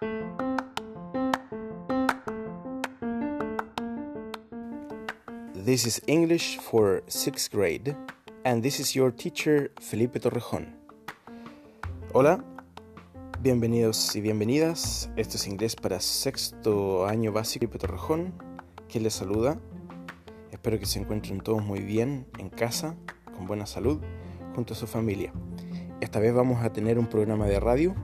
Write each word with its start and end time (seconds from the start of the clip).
This 0.00 0.08
is 5.84 6.00
English 6.06 6.56
for 6.56 7.02
6th 7.06 7.50
grade, 7.50 7.94
and 8.46 8.62
this 8.62 8.80
is 8.80 8.96
your 8.96 9.12
teacher 9.12 9.70
Felipe 9.78 10.18
Torrejón. 10.18 10.74
Hola, 12.14 12.42
bienvenidos 13.42 14.16
y 14.16 14.22
bienvenidas. 14.22 15.10
Esto 15.16 15.36
es 15.36 15.46
inglés 15.46 15.76
para 15.76 16.00
sexto 16.00 17.06
año 17.06 17.30
básico 17.30 17.66
Felipe 17.66 17.78
Torrejón, 17.78 18.32
que 18.88 19.00
les 19.00 19.12
saluda. 19.12 19.60
Espero 20.50 20.78
que 20.78 20.86
se 20.86 20.98
encuentren 20.98 21.42
todos 21.42 21.62
muy 21.62 21.80
bien 21.80 22.26
en 22.38 22.48
casa, 22.48 22.96
con 23.36 23.46
buena 23.46 23.66
salud, 23.66 24.00
junto 24.54 24.72
a 24.72 24.76
su 24.78 24.86
familia. 24.86 25.34
Esta 26.00 26.20
vez 26.20 26.32
vamos 26.32 26.64
a 26.64 26.72
tener 26.72 26.98
un 26.98 27.06
programa 27.06 27.46
de 27.46 27.60
radio, 27.60 27.94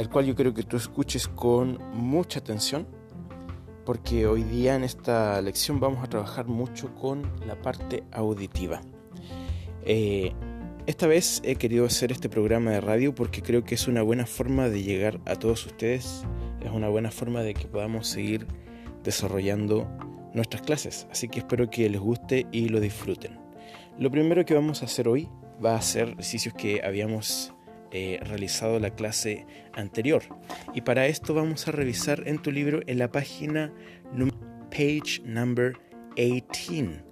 el 0.00 0.08
cual 0.08 0.24
yo 0.24 0.34
creo 0.34 0.54
que 0.54 0.62
tú 0.62 0.78
escuches 0.78 1.28
con 1.28 1.76
mucha 1.92 2.38
atención 2.38 2.88
porque 3.84 4.26
hoy 4.26 4.44
día 4.44 4.74
en 4.74 4.82
esta 4.82 5.38
lección 5.42 5.78
vamos 5.78 6.02
a 6.02 6.08
trabajar 6.08 6.46
mucho 6.46 6.94
con 6.94 7.30
la 7.46 7.60
parte 7.60 8.02
auditiva. 8.10 8.80
Eh, 9.84 10.32
esta 10.86 11.06
vez 11.06 11.42
he 11.44 11.56
querido 11.56 11.84
hacer 11.84 12.12
este 12.12 12.30
programa 12.30 12.70
de 12.70 12.80
radio 12.80 13.14
porque 13.14 13.42
creo 13.42 13.62
que 13.62 13.74
es 13.74 13.88
una 13.88 14.00
buena 14.00 14.24
forma 14.24 14.70
de 14.70 14.82
llegar 14.82 15.20
a 15.26 15.36
todos 15.36 15.66
ustedes, 15.66 16.24
es 16.64 16.70
una 16.70 16.88
buena 16.88 17.10
forma 17.10 17.42
de 17.42 17.52
que 17.52 17.68
podamos 17.68 18.06
seguir 18.06 18.46
desarrollando 19.04 19.86
nuestras 20.32 20.62
clases, 20.62 21.08
así 21.10 21.28
que 21.28 21.40
espero 21.40 21.68
que 21.68 21.90
les 21.90 22.00
guste 22.00 22.46
y 22.52 22.70
lo 22.70 22.80
disfruten. 22.80 23.38
Lo 23.98 24.10
primero 24.10 24.46
que 24.46 24.54
vamos 24.54 24.80
a 24.80 24.86
hacer 24.86 25.08
hoy 25.08 25.28
va 25.62 25.76
a 25.76 25.82
ser 25.82 26.08
ejercicios 26.08 26.54
que 26.54 26.80
habíamos 26.82 27.52
eh, 27.92 28.20
realizado 28.22 28.78
la 28.78 28.90
clase 28.90 29.46
anterior. 29.72 30.22
Y 30.74 30.82
para 30.82 31.06
esto 31.06 31.34
vamos 31.34 31.66
a 31.66 31.72
revisar 31.72 32.22
en 32.26 32.40
tu 32.40 32.52
libro 32.52 32.80
en 32.86 32.98
la 32.98 33.10
página 33.10 33.72
page 34.70 35.20
number 35.24 35.76
18, 36.16 37.02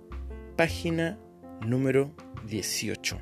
página 0.57 1.19
número 1.67 2.15
18. 2.47 3.19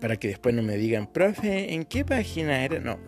Para 0.00 0.16
que 0.16 0.28
después 0.28 0.54
no 0.54 0.62
me 0.62 0.76
digan, 0.76 1.06
profe, 1.06 1.74
¿en 1.74 1.84
qué 1.84 2.04
página 2.04 2.64
era? 2.64 2.80
No, 2.80 2.98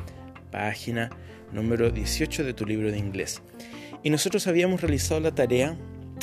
página 0.50 1.10
número 1.52 1.90
18 1.90 2.44
de 2.44 2.54
tu 2.54 2.66
libro 2.66 2.90
de 2.90 2.98
inglés. 2.98 3.42
Y 4.02 4.10
nosotros 4.10 4.46
habíamos 4.46 4.80
realizado 4.80 5.20
la 5.20 5.34
tarea 5.34 5.76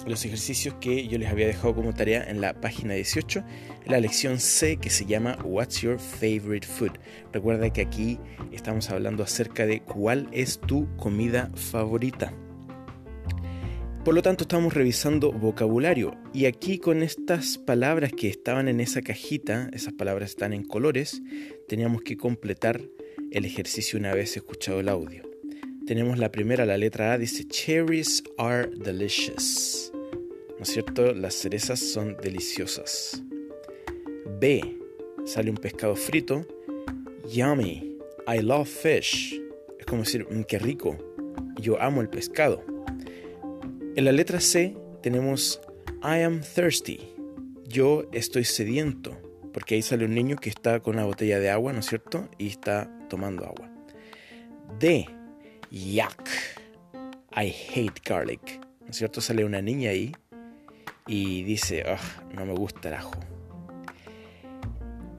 los 0.10 0.26
ejercicios 0.26 0.74
que 0.82 1.08
yo 1.08 1.18
les 1.20 1.30
había 1.30 1.48
dejado 1.48 1.76
como 1.76 1.94
tarea 1.94 2.24
en 2.28 2.42
la 2.42 2.60
página 2.60 2.96
18, 2.96 3.44
la 3.86 4.00
lección 4.00 4.40
C 4.40 4.78
que 4.78 4.90
se 4.90 5.06
llama 5.06 5.38
What's 5.44 5.82
Your 5.82 6.00
Favorite 6.00 6.66
Food. 6.66 6.94
Recuerda 7.32 7.72
que 7.72 7.82
aquí 7.82 8.20
estamos 8.52 8.90
hablando 8.90 9.24
acerca 9.24 9.68
de 9.68 9.82
cuál 9.82 10.28
es 10.32 10.60
tu 10.60 10.88
comida 10.98 11.52
favorita. 11.56 12.34
Por 14.04 14.16
lo 14.16 14.24
tanto, 14.24 14.46
estamos 14.46 14.74
revisando 14.74 15.32
vocabulario 15.32 16.18
y 16.34 16.46
aquí 16.46 16.80
con 16.80 17.04
estas 17.04 17.60
palabras 17.60 18.12
que 18.12 18.30
estaban 18.30 18.68
en 18.68 18.80
esa 18.80 19.02
cajita, 19.02 19.70
esas 19.74 19.94
palabras 19.94 20.32
están 20.32 20.54
en 20.54 20.64
colores, 20.64 21.22
teníamos 21.68 22.02
que 22.02 22.18
completar 22.18 22.82
el 23.32 23.46
ejercicio 23.46 24.00
una 24.00 24.16
vez 24.16 24.36
escuchado 24.38 24.80
el 24.80 24.90
audio. 24.90 25.30
Tenemos 25.86 26.18
la 26.18 26.32
primera, 26.32 26.66
la 26.66 26.78
letra 26.78 27.14
A, 27.14 27.18
dice 27.18 27.46
Cherries 27.48 28.24
are 28.38 28.70
delicious. 28.76 29.92
¿No 30.60 30.64
es 30.64 30.74
cierto? 30.74 31.14
Las 31.14 31.36
cerezas 31.36 31.80
son 31.80 32.18
deliciosas. 32.22 33.24
B. 34.42 34.78
Sale 35.26 35.50
un 35.50 35.56
pescado 35.56 35.96
frito. 35.96 36.46
Yummy. 37.32 37.98
I 38.28 38.42
love 38.42 38.68
fish. 38.68 39.42
Es 39.80 39.86
como 39.86 40.04
decir, 40.04 40.28
mm, 40.30 40.44
qué 40.44 40.60
rico. 40.60 40.98
Yo 41.62 41.82
amo 41.82 42.02
el 42.02 42.10
pescado. 42.10 42.62
En 43.96 44.04
la 44.04 44.12
letra 44.12 44.42
C 44.42 44.76
tenemos 45.02 45.62
I 46.04 46.24
am 46.24 46.42
thirsty. 46.42 47.00
Yo 47.66 48.04
estoy 48.12 48.44
sediento. 48.44 49.18
Porque 49.54 49.76
ahí 49.76 49.82
sale 49.82 50.04
un 50.04 50.14
niño 50.14 50.36
que 50.36 50.50
está 50.50 50.82
con 50.82 50.96
una 50.96 51.06
botella 51.06 51.40
de 51.40 51.50
agua, 51.50 51.72
¿no 51.72 51.80
es 51.80 51.86
cierto? 51.86 52.28
Y 52.38 52.48
está 52.48 52.92
tomando 53.08 53.46
agua. 53.46 53.72
D. 54.78 55.08
Yuck. 55.72 56.28
I 57.32 57.48
hate 57.74 58.02
garlic. 58.04 58.60
¿No 58.82 58.90
es 58.90 58.98
cierto? 58.98 59.22
Sale 59.22 59.46
una 59.46 59.62
niña 59.62 59.92
ahí 59.92 60.12
y 61.08 61.44
dice, 61.44 61.84
no 62.34 62.46
me 62.46 62.54
gusta 62.54 62.90
el 62.90 62.96
ajo. 62.96 63.14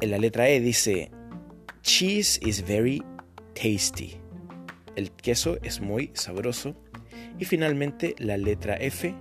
En 0.01 0.11
la 0.11 0.19
letra 0.19 0.49
E 0.49 0.61
dice, 0.61 1.11
cheese 1.83 2.41
is 2.43 2.67
very 2.67 3.03
tasty. 3.55 4.17
El 4.97 5.11
queso 5.11 5.59
es 5.63 5.81
muy 5.81 6.11
sabroso. 6.15 6.75
Y 7.39 7.45
finalmente 7.45 8.15
la 8.19 8.37
letra 8.37 8.77
F, 8.77 9.15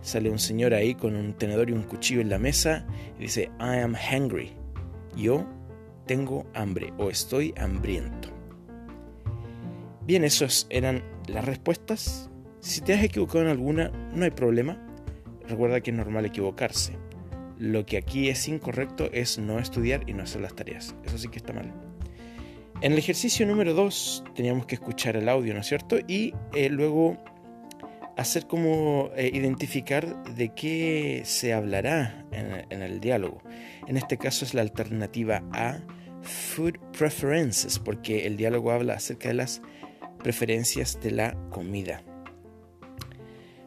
sale 0.00 0.30
un 0.30 0.38
señor 0.38 0.74
ahí 0.74 0.94
con 0.94 1.16
un 1.16 1.34
tenedor 1.34 1.70
y 1.70 1.72
un 1.72 1.82
cuchillo 1.82 2.20
en 2.20 2.30
la 2.30 2.38
mesa 2.38 2.86
y 3.18 3.22
dice, 3.22 3.50
I 3.60 3.78
am 3.78 3.94
hungry. 3.94 4.52
Yo 5.16 5.46
tengo 6.06 6.46
hambre 6.54 6.92
o 6.98 7.10
estoy 7.10 7.54
hambriento. 7.58 8.28
Bien, 10.06 10.24
esas 10.24 10.66
eran 10.70 11.02
las 11.28 11.44
respuestas. 11.44 12.30
Si 12.60 12.80
te 12.80 12.94
has 12.94 13.04
equivocado 13.04 13.44
en 13.44 13.50
alguna, 13.50 13.90
no 14.14 14.24
hay 14.24 14.30
problema 14.30 14.91
Recuerda 15.48 15.80
que 15.80 15.90
es 15.90 15.96
normal 15.96 16.24
equivocarse. 16.24 16.96
Lo 17.58 17.86
que 17.86 17.96
aquí 17.96 18.28
es 18.28 18.48
incorrecto 18.48 19.08
es 19.12 19.38
no 19.38 19.58
estudiar 19.58 20.08
y 20.08 20.14
no 20.14 20.24
hacer 20.24 20.40
las 20.40 20.54
tareas. 20.54 20.94
Eso 21.04 21.18
sí 21.18 21.28
que 21.28 21.38
está 21.38 21.52
mal. 21.52 21.72
En 22.80 22.92
el 22.92 22.98
ejercicio 22.98 23.46
número 23.46 23.74
2 23.74 24.24
teníamos 24.34 24.66
que 24.66 24.74
escuchar 24.74 25.16
el 25.16 25.28
audio, 25.28 25.54
¿no 25.54 25.60
es 25.60 25.66
cierto? 25.68 25.98
Y 26.08 26.34
eh, 26.52 26.68
luego 26.68 27.16
hacer 28.16 28.46
como 28.46 29.10
eh, 29.16 29.30
identificar 29.32 30.24
de 30.34 30.52
qué 30.54 31.22
se 31.24 31.52
hablará 31.52 32.26
en, 32.32 32.66
en, 32.70 32.82
el 32.82 33.00
diálogo. 33.00 33.40
En 33.86 33.96
este 33.96 34.18
caso 34.18 34.44
es 34.44 34.54
la 34.54 34.62
alternativa 34.62 35.44
A, 35.52 35.78
Food 36.22 36.78
Preferences, 36.96 37.78
porque 37.78 38.26
el 38.26 38.36
diálogo 38.36 38.72
habla 38.72 38.94
acerca 38.94 39.28
de 39.28 39.34
las 39.34 39.62
preferencias 40.22 41.00
de 41.00 41.10
la 41.12 41.36
comida. 41.50 42.02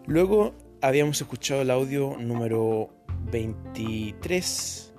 Luego 0.05 0.53
habíamos 0.85 1.19
escuchado 1.19 1.63
el 1.63 1.71
audio 1.71 2.15
número 2.15 2.91
23, 3.31 4.93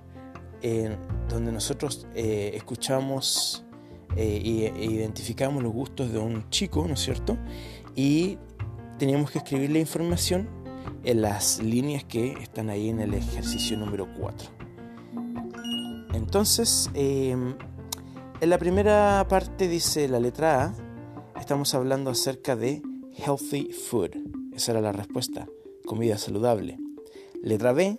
en 0.63 0.99
donde 1.29 1.53
nosotros 1.53 2.09
eh, 2.13 2.51
escuchamos 2.55 3.65
eh, 4.17 4.73
e 4.75 4.85
identificamos 4.85 5.63
los 5.63 5.73
gustos 5.73 6.13
de 6.13 6.19
un 6.19 6.51
chico, 6.51 6.85
¿no 6.89 6.95
es 6.95 7.01
cierto? 7.01 7.39
Y 7.95 8.37
teníamos 8.99 9.31
que 9.31 9.39
escribir 9.39 9.71
la 9.71 9.79
información 9.79 10.49
en 11.05 11.23
las 11.23 11.63
líneas 11.63 12.03
que 12.03 12.33
están 12.33 12.69
ahí 12.69 12.89
en 12.89 12.99
el 12.99 13.15
ejercicio 13.15 13.77
número 13.77 14.09
4. 14.19 14.51
Entonces, 16.15 16.91
em, 16.95 17.55
en 18.41 18.51
la 18.51 18.59
primera 18.59 19.25
parte 19.29 19.69
dice 19.69 20.09
la 20.09 20.19
letra 20.19 20.65
A, 20.65 21.41
estamos 21.41 21.75
hablando 21.75 22.11
acerca 22.11 22.57
de 22.57 22.83
healthy 23.17 23.71
food. 23.71 24.11
Esa 24.53 24.73
era 24.73 24.81
la 24.81 24.91
respuesta 24.91 25.47
comida 25.87 26.19
saludable. 26.19 26.79
Letra 27.43 27.73
B. 27.73 27.99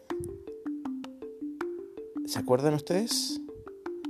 ¿Se 2.25 2.37
acuerdan 2.37 2.75
ustedes? 2.75 3.41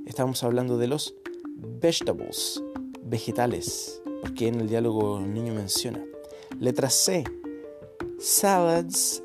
Estamos 0.06 0.44
hablando 0.44 0.78
de 0.78 0.88
los 0.88 1.16
vegetables, 1.56 2.62
vegetales, 3.04 4.02
porque 4.22 4.48
en 4.48 4.60
el 4.60 4.68
diálogo 4.68 5.20
el 5.20 5.34
niño 5.34 5.54
menciona. 5.54 6.04
Letra 6.60 6.90
C. 6.90 7.24
Salads 8.20 9.22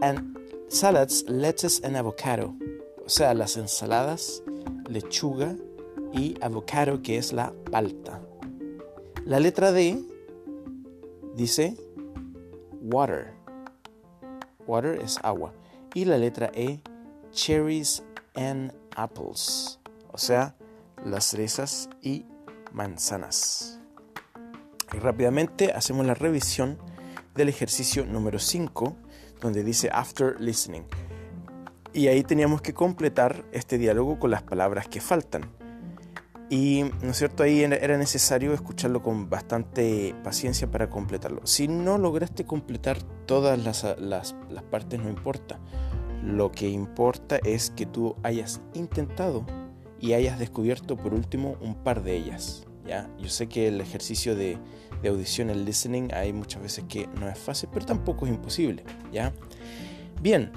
and 0.00 0.36
salads, 0.68 1.24
lettuce 1.28 1.86
and 1.86 1.96
avocado. 1.96 2.54
O 3.04 3.08
sea, 3.08 3.34
las 3.34 3.56
ensaladas, 3.56 4.42
lechuga 4.88 5.56
y 6.12 6.34
avocado, 6.40 7.02
que 7.02 7.18
es 7.18 7.32
la 7.32 7.52
palta. 7.70 8.22
La 9.26 9.40
letra 9.40 9.72
D 9.72 10.02
dice 11.34 11.76
water 12.80 13.37
Water 14.68 15.00
es 15.02 15.18
agua. 15.24 15.52
Y 15.94 16.04
la 16.04 16.18
letra 16.18 16.52
E, 16.54 16.80
cherries 17.32 18.04
and 18.34 18.72
apples. 18.94 19.80
O 20.12 20.18
sea, 20.18 20.54
las 21.04 21.24
cerezas 21.24 21.88
y 22.02 22.26
manzanas. 22.72 23.80
Y 24.92 24.98
rápidamente 24.98 25.72
hacemos 25.72 26.06
la 26.06 26.14
revisión 26.14 26.78
del 27.34 27.48
ejercicio 27.48 28.04
número 28.06 28.38
5, 28.38 28.96
donde 29.40 29.64
dice 29.64 29.90
after 29.92 30.40
listening. 30.40 30.82
Y 31.92 32.08
ahí 32.08 32.22
teníamos 32.22 32.60
que 32.60 32.74
completar 32.74 33.44
este 33.52 33.78
diálogo 33.78 34.18
con 34.18 34.30
las 34.30 34.42
palabras 34.42 34.88
que 34.88 35.00
faltan. 35.00 35.57
Y, 36.50 36.84
¿no 37.02 37.10
es 37.10 37.18
cierto? 37.18 37.42
Ahí 37.42 37.62
era 37.62 37.98
necesario 37.98 38.54
escucharlo 38.54 39.02
con 39.02 39.28
bastante 39.28 40.14
paciencia 40.24 40.70
para 40.70 40.88
completarlo. 40.88 41.42
Si 41.44 41.68
no 41.68 41.98
lograste 41.98 42.44
completar 42.44 43.02
todas 43.26 43.58
las, 43.62 43.84
las, 43.98 44.34
partes, 44.70 44.98
no 44.98 45.10
importa. 45.10 45.60
Lo 46.24 46.50
que 46.50 46.68
importa 46.68 47.38
es 47.44 47.70
que 47.70 47.84
tú 47.84 48.16
hayas 48.22 48.60
intentado 48.72 49.44
y 50.00 50.14
hayas 50.14 50.38
descubierto 50.38 50.96
por 50.96 51.12
último 51.12 51.56
un 51.60 51.74
par 51.74 52.02
de 52.02 52.16
ellas. 52.16 52.66
¿ya? 52.86 53.10
Yo 53.18 53.28
sé 53.28 53.46
que 53.46 53.68
el 53.68 53.80
ejercicio 53.82 54.34
de, 54.34 54.58
de 55.02 55.08
audición, 55.10 55.50
el 55.50 55.66
listening, 55.66 56.08
hay 56.14 56.32
muchas 56.32 56.62
veces 56.62 56.84
que 56.88 57.08
no 57.20 57.28
es 57.28 57.38
fácil, 57.38 57.68
pero 57.72 57.84
tampoco 57.84 58.24
es 58.24 58.32
imposible, 58.32 58.84
¿ya? 59.12 59.32
Bien, 60.22 60.50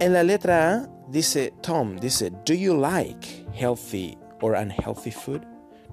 en 0.00 0.12
la 0.12 0.22
letra 0.22 0.72
A 0.72 0.88
dice 1.08 1.54
Tom, 1.62 1.96
dice, 1.96 2.30
¿Do 2.44 2.52
you 2.52 2.76
like 2.76 3.46
healthy 3.54 4.18
or 4.42 4.54
unhealthy 4.54 5.10
food? 5.10 5.42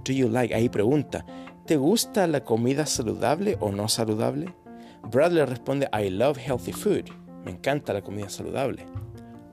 Do 0.03 0.13
you 0.13 0.27
like? 0.27 0.53
Ahí 0.53 0.69
pregunta, 0.69 1.25
¿te 1.65 1.77
gusta 1.77 2.27
la 2.27 2.43
comida 2.43 2.85
saludable 2.85 3.57
o 3.59 3.71
no 3.71 3.87
saludable? 3.87 4.53
Bradley 5.09 5.45
responde, 5.45 5.87
I 5.93 6.09
love 6.09 6.37
healthy 6.37 6.73
food. 6.73 7.09
Me 7.45 7.51
encanta 7.51 7.93
la 7.93 8.01
comida 8.01 8.29
saludable. 8.29 8.85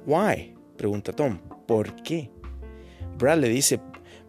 Why? 0.06 0.54
Pregunta 0.76 1.12
Tom, 1.12 1.38
¿por 1.66 1.94
qué? 2.02 2.30
Bradley 3.18 3.50
dice, 3.50 3.80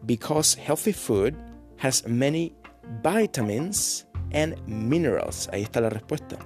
because 0.05 0.55
healthy 0.59 0.93
food 0.93 1.35
has 1.77 2.05
many 2.07 2.55
vitamins 3.03 4.07
and 4.33 4.55
minerals. 4.67 5.49
Ahí 5.53 5.63
está 5.63 5.81
la 5.81 5.89
respuesta. 5.89 6.37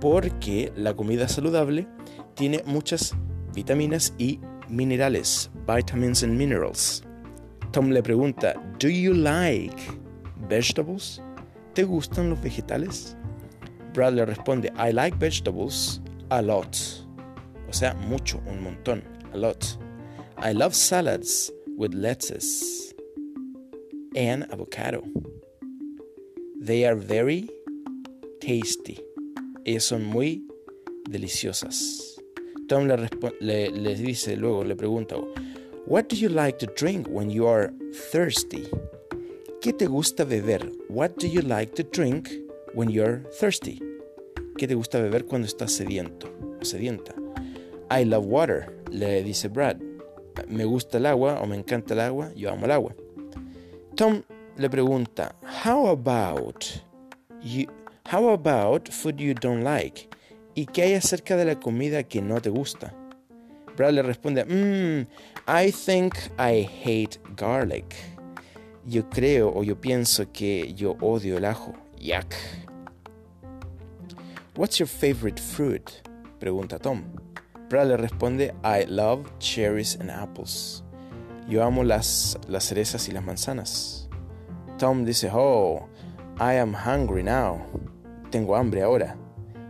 Porque 0.00 0.72
la 0.76 0.94
comida 0.94 1.28
saludable 1.28 1.86
tiene 2.34 2.62
muchas 2.66 3.16
vitaminas 3.54 4.14
y 4.18 4.40
minerales, 4.68 5.50
vitamins 5.66 6.22
and 6.22 6.36
minerals. 6.36 7.02
Tom 7.72 7.90
le 7.90 8.02
pregunta, 8.02 8.54
¿Do 8.78 8.88
you 8.88 9.12
like 9.12 9.76
vegetables? 10.48 11.20
¿Te 11.74 11.84
gustan 11.84 12.30
los 12.30 12.40
vegetales? 12.40 13.16
Brad 13.94 14.14
le 14.14 14.24
responde, 14.24 14.72
I 14.76 14.92
like 14.92 15.16
vegetables 15.18 16.00
a 16.30 16.42
lot. 16.42 16.76
O 17.68 17.72
sea, 17.72 17.94
mucho, 17.94 18.40
un 18.46 18.62
montón, 18.62 19.02
a 19.32 19.36
lot. 19.36 19.64
I 20.38 20.52
love 20.52 20.74
salads 20.74 21.52
with 21.76 21.92
lettuce 21.94 22.94
and 24.16 24.46
avocado. 24.50 25.02
They 26.60 26.86
are 26.86 26.96
very 26.96 27.50
tasty. 28.40 28.98
Ellas 29.64 29.84
son 29.84 30.04
muy 30.04 30.46
deliciosas. 31.08 32.18
Tom 32.68 32.86
le, 32.86 32.96
le, 33.40 33.70
le, 33.70 33.94
dice 33.94 34.36
luego, 34.36 34.64
le 34.64 34.76
pregunta, 34.76 35.16
What 35.88 36.10
do 36.10 36.16
you 36.16 36.28
like 36.28 36.58
to 36.58 36.66
drink 36.66 37.06
when 37.08 37.30
you 37.30 37.46
are 37.46 37.72
thirsty? 38.12 38.68
¿Qué 39.62 39.72
te 39.72 39.86
gusta 39.86 40.26
beber? 40.26 40.70
What 40.90 41.16
do 41.16 41.26
you 41.26 41.40
like 41.40 41.74
to 41.76 41.82
drink 41.82 42.28
when 42.74 42.90
you're 42.90 43.24
thirsty? 43.40 43.80
¿Qué 44.58 44.68
te 44.68 44.74
gusta 44.74 45.00
beber 45.00 45.24
cuando 45.24 45.46
estás 45.46 45.72
sediento 45.72 46.28
sedienta? 46.60 47.14
I 47.90 48.04
love 48.04 48.26
water, 48.26 48.70
le 48.90 49.22
dice 49.22 49.48
Brad. 49.48 49.80
Me 50.46 50.66
gusta 50.66 50.98
el 50.98 51.06
agua 51.06 51.40
o 51.40 51.46
me 51.46 51.56
encanta 51.56 51.94
el 51.94 52.00
agua, 52.00 52.32
yo 52.36 52.50
amo 52.50 52.66
el 52.66 52.72
agua. 52.72 52.94
Tom 53.96 54.22
le 54.58 54.68
pregunta, 54.68 55.36
How 55.64 55.86
about 55.86 56.66
you, 57.40 57.66
how 58.12 58.28
about 58.34 58.90
food 58.90 59.18
you 59.18 59.32
don't 59.32 59.64
like? 59.64 60.06
¿Y 60.54 60.66
qué 60.66 60.82
hay 60.82 60.94
acerca 60.96 61.34
de 61.38 61.46
la 61.46 61.58
comida 61.58 62.02
que 62.02 62.20
no 62.20 62.42
te 62.42 62.50
gusta? 62.50 62.94
Brad 63.78 63.92
le 63.92 64.02
responde, 64.02 64.44
mmm, 64.44 65.06
I 65.46 65.70
think 65.70 66.16
I 66.36 66.62
hate 66.62 67.20
garlic. 67.36 67.94
Yo 68.84 69.04
creo 69.08 69.52
o 69.54 69.62
yo 69.62 69.76
pienso 69.76 70.32
que 70.32 70.74
yo 70.74 70.96
odio 71.00 71.36
el 71.36 71.44
ajo. 71.44 71.72
Yuck. 71.96 72.34
What's 74.56 74.80
your 74.80 74.88
favorite 74.88 75.40
fruit? 75.40 76.02
Pregunta 76.40 76.80
Tom. 76.80 77.04
Brad 77.68 77.86
le 77.86 77.96
responde, 77.96 78.52
I 78.64 78.84
love 78.88 79.30
cherries 79.38 79.96
and 80.00 80.10
apples. 80.10 80.82
Yo 81.48 81.62
amo 81.62 81.84
las, 81.84 82.36
las 82.48 82.64
cerezas 82.64 83.08
y 83.08 83.12
las 83.12 83.22
manzanas. 83.22 84.08
Tom 84.76 85.04
dice, 85.04 85.30
oh, 85.32 85.88
I 86.40 86.54
am 86.54 86.74
hungry 86.74 87.22
now. 87.22 87.64
Tengo 88.32 88.56
hambre 88.56 88.82
ahora. 88.82 89.16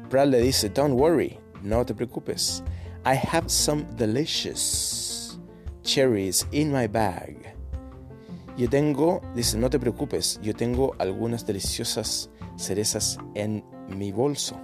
Brad 0.08 0.28
le 0.28 0.40
dice, 0.40 0.70
Don't 0.70 0.94
worry, 0.94 1.38
no 1.62 1.84
te 1.84 1.92
preocupes. 1.92 2.62
I 3.10 3.14
have 3.14 3.48
some 3.48 3.86
delicious 3.96 5.38
cherries 5.82 6.46
in 6.52 6.70
my 6.70 6.86
bag. 6.86 7.54
Yo 8.58 8.68
tengo, 8.68 9.22
dice, 9.34 9.56
no 9.56 9.70
te 9.70 9.78
preocupes, 9.78 10.38
yo 10.42 10.52
tengo 10.52 10.94
algunas 10.98 11.46
deliciosas 11.46 12.28
cerezas 12.58 13.16
en 13.34 13.64
mi 13.96 14.12
bolso. 14.12 14.60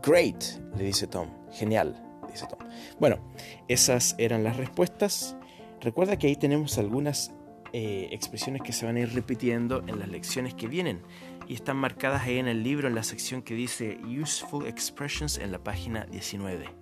Great, 0.00 0.44
le 0.76 0.84
dice 0.84 1.08
Tom. 1.08 1.28
Genial, 1.50 2.00
dice 2.30 2.46
Tom. 2.46 2.60
Bueno, 3.00 3.18
esas 3.66 4.14
eran 4.16 4.44
las 4.44 4.58
respuestas. 4.58 5.34
Recuerda 5.80 6.16
que 6.16 6.28
ahí 6.28 6.36
tenemos 6.36 6.78
algunas 6.78 7.32
eh, 7.72 8.10
expresiones 8.12 8.62
que 8.62 8.72
se 8.72 8.86
van 8.86 8.94
a 8.94 9.00
ir 9.00 9.12
repitiendo 9.12 9.82
en 9.88 9.98
las 9.98 10.08
lecciones 10.08 10.54
que 10.54 10.68
vienen 10.68 11.02
y 11.48 11.54
están 11.54 11.78
marcadas 11.78 12.22
ahí 12.22 12.38
en 12.38 12.46
el 12.46 12.62
libro 12.62 12.86
en 12.86 12.94
la 12.94 13.02
sección 13.02 13.42
que 13.42 13.54
dice 13.56 13.98
Useful 14.04 14.68
Expressions 14.68 15.36
en 15.38 15.50
la 15.50 15.58
página 15.58 16.04
19. 16.04 16.81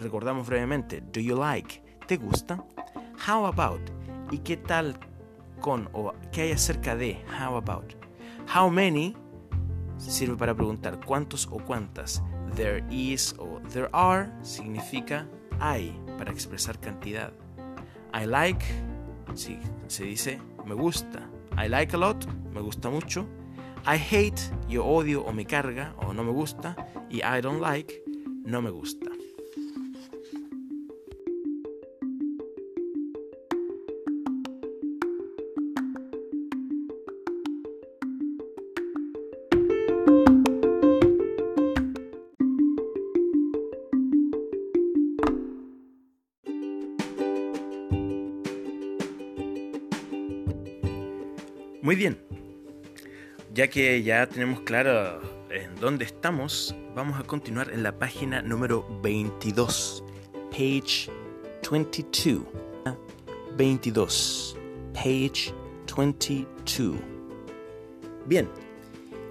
Recordamos 0.00 0.46
brevemente, 0.46 1.00
do 1.00 1.20
you 1.20 1.36
like? 1.36 1.82
¿Te 2.06 2.16
gusta? 2.16 2.64
How 3.26 3.46
about? 3.46 3.80
¿Y 4.30 4.38
qué 4.38 4.56
tal 4.56 4.98
con 5.60 5.88
o 5.92 6.12
qué 6.32 6.42
hay 6.42 6.52
acerca 6.52 6.94
de? 6.94 7.20
How 7.28 7.56
about? 7.56 7.94
How 8.54 8.70
many 8.70 9.16
sirve 9.98 10.36
para 10.36 10.54
preguntar 10.54 11.00
cuántos 11.04 11.46
o 11.50 11.58
cuántas. 11.58 12.22
There 12.54 12.84
is 12.90 13.34
o 13.38 13.60
there 13.72 13.88
are 13.92 14.30
significa 14.42 15.28
hay 15.60 15.98
para 16.16 16.30
expresar 16.30 16.78
cantidad. 16.78 17.32
I 18.14 18.26
like, 18.26 18.64
se 19.34 20.04
dice 20.04 20.40
me 20.64 20.74
gusta. 20.74 21.28
I 21.56 21.68
like 21.68 21.94
a 21.94 21.98
lot, 21.98 22.24
me 22.52 22.60
gusta 22.60 22.88
mucho. 22.88 23.26
I 23.84 23.96
hate, 23.96 24.40
yo 24.68 24.84
odio 24.84 25.24
o 25.24 25.32
me 25.32 25.44
carga 25.44 25.94
o 25.98 26.12
no 26.12 26.24
me 26.24 26.32
gusta. 26.32 26.76
Y 27.10 27.18
I 27.18 27.40
don't 27.40 27.60
like, 27.60 28.02
no 28.44 28.62
me 28.62 28.70
gusta. 28.70 29.07
Ya 53.58 53.68
que 53.68 54.04
ya 54.04 54.24
tenemos 54.28 54.60
claro 54.60 55.20
en 55.50 55.74
dónde 55.80 56.04
estamos, 56.04 56.76
vamos 56.94 57.18
a 57.18 57.24
continuar 57.24 57.72
en 57.72 57.82
la 57.82 57.98
página 57.98 58.40
número 58.40 58.86
22, 59.02 60.04
page 60.52 61.10
22. 61.68 62.44
22, 63.56 64.56
page 64.94 65.52
22. 65.96 67.00
Bien, 68.26 68.48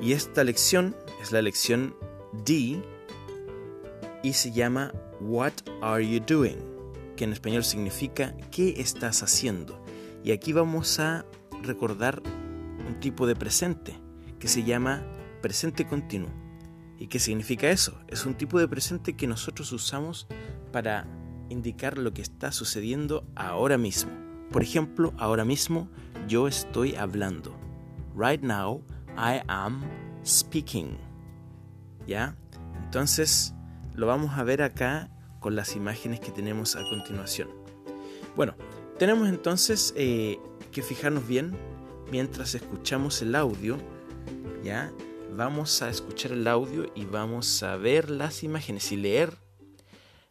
y 0.01 0.12
esta 0.12 0.43
lección 0.43 0.93
es 1.22 1.31
la 1.31 1.41
lección 1.41 1.96
D 2.46 2.84
y 4.24 4.34
se 4.34 4.51
llama 4.51 4.91
What 5.22 5.53
are 5.81 6.05
you 6.05 6.19
doing? 6.19 6.57
que 7.15 7.24
en 7.24 7.31
español 7.31 7.63
significa 7.63 8.36
¿qué 8.51 8.74
estás 8.81 9.24
haciendo? 9.24 9.81
Y 10.22 10.34
aquí 10.34 10.51
vamos 10.51 11.00
a 11.00 11.25
recordar 11.63 12.22
un 12.86 13.00
tipo 13.00 13.25
de 13.25 13.34
presente 13.34 13.96
que 14.39 14.48
se 14.48 14.63
llama 14.63 15.03
presente 15.41 15.86
continuo. 15.86 16.29
¿Y 17.00 17.08
qué 17.08 17.20
significa 17.20 17.70
eso? 17.70 18.00
Es 18.08 18.25
un 18.25 18.36
tipo 18.36 18.60
de 18.60 18.67
presente 18.67 19.15
que 19.15 19.27
nosotros 19.27 19.72
usamos 19.72 20.27
para 20.72 21.08
indicar 21.50 21.98
lo 21.98 22.13
que 22.13 22.22
está 22.22 22.51
sucediendo 22.51 23.25
ahora 23.36 23.77
mismo. 23.77 24.12
Por 24.51 24.63
ejemplo, 24.63 25.13
ahora 25.17 25.46
mismo 25.46 25.89
yo 26.27 26.48
estoy 26.48 26.96
hablando. 26.96 27.56
Right 28.15 28.41
now, 28.41 28.84
I 29.15 29.41
am 29.48 29.82
speaking. 30.25 30.98
¿Ya? 32.08 32.36
Entonces, 32.84 33.53
lo 33.94 34.08
vamos 34.08 34.38
a 34.38 34.44
ver 34.44 34.62
acá 34.62 35.10
con 35.39 35.56
las 35.56 35.75
imágenes 35.75 36.20
que 36.20 36.32
tenemos 36.32 36.75
a 36.75 36.84
continuación. 36.89 37.50
Bueno, 38.36 38.56
tenemos 38.98 39.29
entonces 39.29 39.94
eh, 39.96 40.39
que 40.72 40.82
fijarnos 40.82 41.27
bien 41.27 41.56
mientras 42.12 42.56
escuchamos 42.56 43.22
el 43.22 43.36
audio, 43.36 43.77
¿ya? 44.63 44.91
Vamos 45.36 45.81
a 45.81 45.89
escuchar 45.89 46.31
el 46.31 46.48
audio 46.48 46.91
y 46.96 47.05
vamos 47.05 47.62
a 47.63 47.75
ver 47.75 48.10
las 48.10 48.43
imágenes 48.43 48.91
y 48.91 48.98
leer 48.98 49.38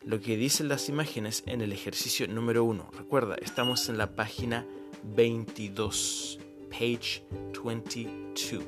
lo 0.02 0.20
que 0.20 0.36
dicen 0.36 0.68
las 0.68 0.88
imágenes 0.88 1.42
en 1.46 1.60
el 1.60 1.72
ejercicio 1.72 2.28
número 2.28 2.64
1. 2.64 2.90
Recuerda, 2.96 3.34
estamos 3.42 3.88
en 3.88 3.98
la 3.98 4.14
página 4.14 4.64
22, 5.14 6.38
page 6.70 7.24
22. 7.64 8.62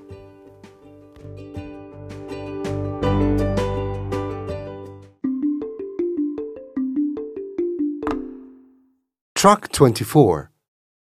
Track 9.35 9.71
24, 9.71 10.51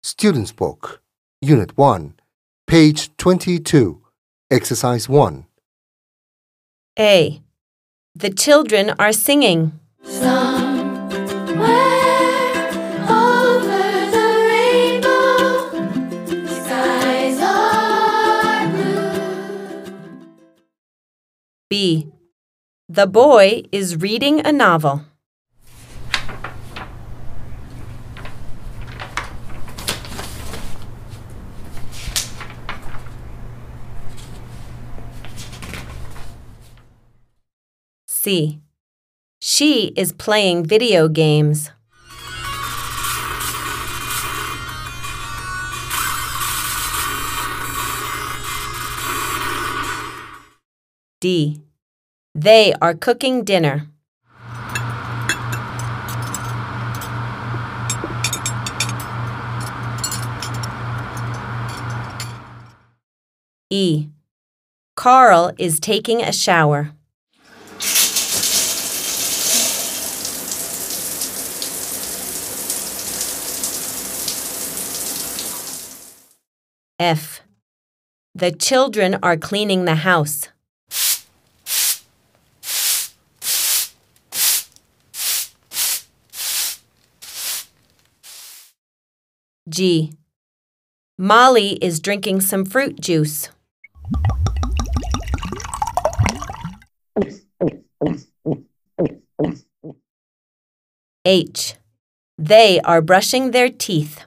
Students 0.04 0.56
Book, 0.56 1.02
Unit 1.42 1.74
1, 1.76 2.14
Page 2.68 3.10
22, 3.18 4.01
Exercise 4.52 5.08
1. 5.08 5.46
A. 7.00 7.42
The 8.14 8.30
children 8.30 8.94
are 9.00 9.14
singing. 9.14 9.80
Somewhere 10.04 10.28
over 13.08 14.12
the 14.12 14.30
rainbow, 14.52 15.72
skies 16.52 17.40
are 17.40 18.68
blue. 18.76 20.28
B. 21.70 22.12
The 22.90 23.08
boy 23.08 23.64
is 23.72 23.96
reading 23.96 24.46
a 24.46 24.52
novel. 24.52 25.06
C. 38.24 38.62
She 39.40 39.88
is 39.98 40.14
playing 40.14 40.64
video 40.64 41.08
games. 41.08 41.72
D. 51.20 51.64
They 52.36 52.76
are 52.80 52.94
cooking 52.94 53.44
dinner. 53.44 53.88
E. 63.72 64.10
Carl 64.96 65.54
is 65.58 65.80
taking 65.80 66.22
a 66.22 66.32
shower. 66.32 66.92
F. 77.02 77.42
The 78.36 78.52
children 78.52 79.18
are 79.24 79.36
cleaning 79.36 79.86
the 79.86 79.96
house. 79.96 80.50
G. 89.68 90.14
Molly 91.18 91.80
is 91.82 92.00
drinking 92.00 92.42
some 92.42 92.66
fruit 92.66 93.02
juice. 93.02 93.50
H. 101.26 101.74
They 102.38 102.80
are 102.82 103.02
brushing 103.02 103.50
their 103.50 103.70
teeth. 103.70 104.26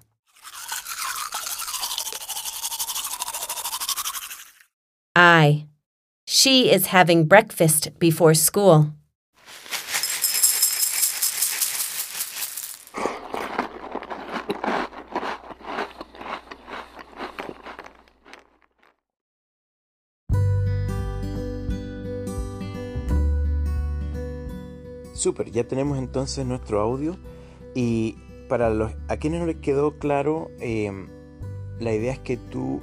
I. 5.17 5.69
She 6.27 6.73
is 6.73 6.87
having 6.87 7.27
breakfast 7.29 7.91
before 8.01 8.35
school. 8.35 8.93
Super, 25.15 25.49
ya 25.51 25.63
tenemos 25.63 25.99
entonces 25.99 26.45
nuestro 26.45 26.81
audio 26.81 27.17
y 27.75 28.17
para 28.49 28.69
los 28.69 28.93
a 29.09 29.17
quienes 29.17 29.41
no 29.41 29.47
les 29.47 29.57
quedó 29.57 29.97
claro, 29.99 30.51
eh, 30.61 30.91
la 31.79 31.93
idea 31.93 32.13
es 32.13 32.19
que 32.19 32.37
tú 32.37 32.83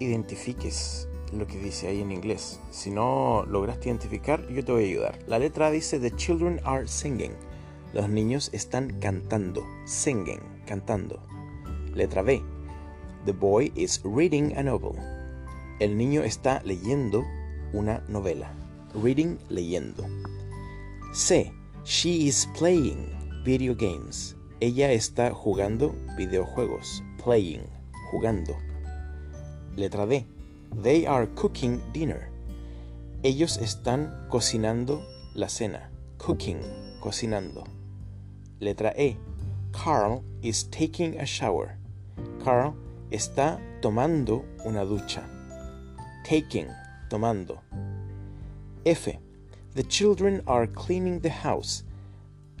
identifiques 0.00 1.08
lo 1.32 1.46
que 1.46 1.58
dice 1.58 1.88
ahí 1.88 2.00
en 2.00 2.12
inglés. 2.12 2.60
Si 2.70 2.90
no 2.90 3.44
lograste 3.46 3.88
identificar, 3.88 4.46
yo 4.48 4.64
te 4.64 4.72
voy 4.72 4.84
a 4.84 4.86
ayudar. 4.86 5.18
La 5.26 5.38
letra 5.38 5.70
dice 5.70 5.98
The 5.98 6.14
children 6.16 6.60
are 6.64 6.86
singing. 6.86 7.32
Los 7.92 8.08
niños 8.08 8.50
están 8.52 8.98
cantando. 9.00 9.64
Singing, 9.84 10.40
cantando. 10.66 11.20
Letra 11.94 12.22
B. 12.22 12.42
The 13.24 13.32
boy 13.32 13.72
is 13.74 14.00
reading 14.04 14.56
a 14.56 14.62
novel. 14.62 14.92
El 15.80 15.96
niño 15.96 16.22
está 16.22 16.60
leyendo 16.64 17.24
una 17.72 18.04
novela. 18.08 18.54
Reading, 18.94 19.38
leyendo. 19.48 20.04
C. 21.12 21.52
She 21.84 22.26
is 22.26 22.48
playing 22.58 23.08
video 23.44 23.74
games. 23.74 24.36
Ella 24.60 24.92
está 24.92 25.32
jugando 25.32 25.94
videojuegos. 26.16 27.02
Playing, 27.22 27.62
jugando. 28.10 28.56
Letra 29.76 30.06
D. 30.06 30.26
They 30.74 31.06
are 31.06 31.26
cooking 31.34 31.82
dinner. 31.92 32.28
Ellos 33.22 33.58
están 33.58 34.26
cocinando 34.28 35.04
la 35.34 35.48
cena. 35.48 35.90
Cooking, 36.18 36.60
cocinando. 37.00 37.64
Letra 38.58 38.92
E. 38.96 39.16
Carl 39.72 40.24
is 40.42 40.64
taking 40.70 41.20
a 41.20 41.24
shower. 41.24 41.76
Carl 42.42 42.74
está 43.10 43.60
tomando 43.80 44.44
una 44.64 44.84
ducha. 44.84 45.22
Taking, 46.24 46.68
tomando. 47.08 47.60
F. 48.84 49.18
The 49.74 49.82
children 49.84 50.42
are 50.46 50.66
cleaning 50.66 51.20
the 51.20 51.30
house. 51.30 51.84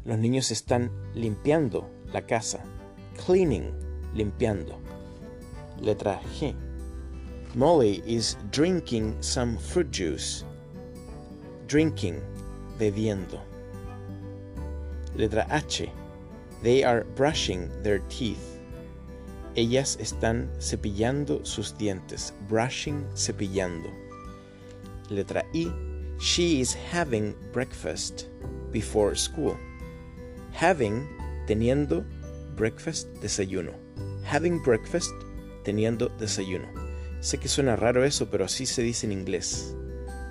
Los 0.04 0.18
niños 0.18 0.50
están 0.50 0.90
limpiando 1.14 1.88
la 2.12 2.22
casa. 2.22 2.60
Cleaning, 3.24 3.72
limpiando. 4.14 4.78
Letra 5.80 6.20
G. 6.38 6.54
Molly 7.54 8.02
is 8.06 8.36
drinking 8.50 9.20
some 9.20 9.58
fruit 9.58 9.90
juice. 9.90 10.44
Drinking, 11.66 12.22
bebiendo. 12.78 13.40
Letra 15.16 15.46
H. 15.50 15.90
They 16.62 16.82
are 16.82 17.04
brushing 17.14 17.68
their 17.82 17.98
teeth. 18.08 18.58
Ellas 19.54 19.98
están 20.00 20.48
cepillando 20.58 21.46
sus 21.46 21.72
dientes. 21.72 22.32
Brushing, 22.48 23.04
cepillando. 23.14 23.92
Letra 25.10 25.44
I. 25.54 25.70
She 26.18 26.62
is 26.62 26.72
having 26.72 27.34
breakfast 27.52 28.28
before 28.70 29.14
school. 29.14 29.58
Having, 30.52 31.06
teniendo, 31.46 32.06
breakfast, 32.56 33.12
desayuno. 33.20 33.74
Having 34.24 34.62
breakfast, 34.62 35.12
teniendo 35.64 36.08
desayuno. 36.18 36.81
Sé 37.22 37.38
que 37.38 37.46
suena 37.46 37.76
raro 37.76 38.04
eso, 38.04 38.28
pero 38.30 38.44
así 38.44 38.66
se 38.66 38.82
dice 38.82 39.06
en 39.06 39.12
inglés. 39.12 39.76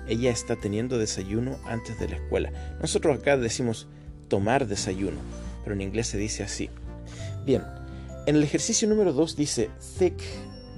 Ella 0.06 0.30
está 0.30 0.56
teniendo 0.56 0.98
desayuno 0.98 1.58
antes 1.64 1.98
de 1.98 2.06
la 2.06 2.16
escuela. 2.16 2.52
Nosotros 2.82 3.18
acá 3.18 3.38
decimos 3.38 3.88
tomar 4.28 4.66
desayuno, 4.66 5.16
pero 5.64 5.74
en 5.74 5.80
inglés 5.80 6.08
se 6.08 6.18
dice 6.18 6.42
así. 6.42 6.68
Bien, 7.46 7.62
en 8.26 8.36
el 8.36 8.42
ejercicio 8.42 8.86
número 8.86 9.14
2 9.14 9.36
dice 9.36 9.70
Thick 9.98 10.22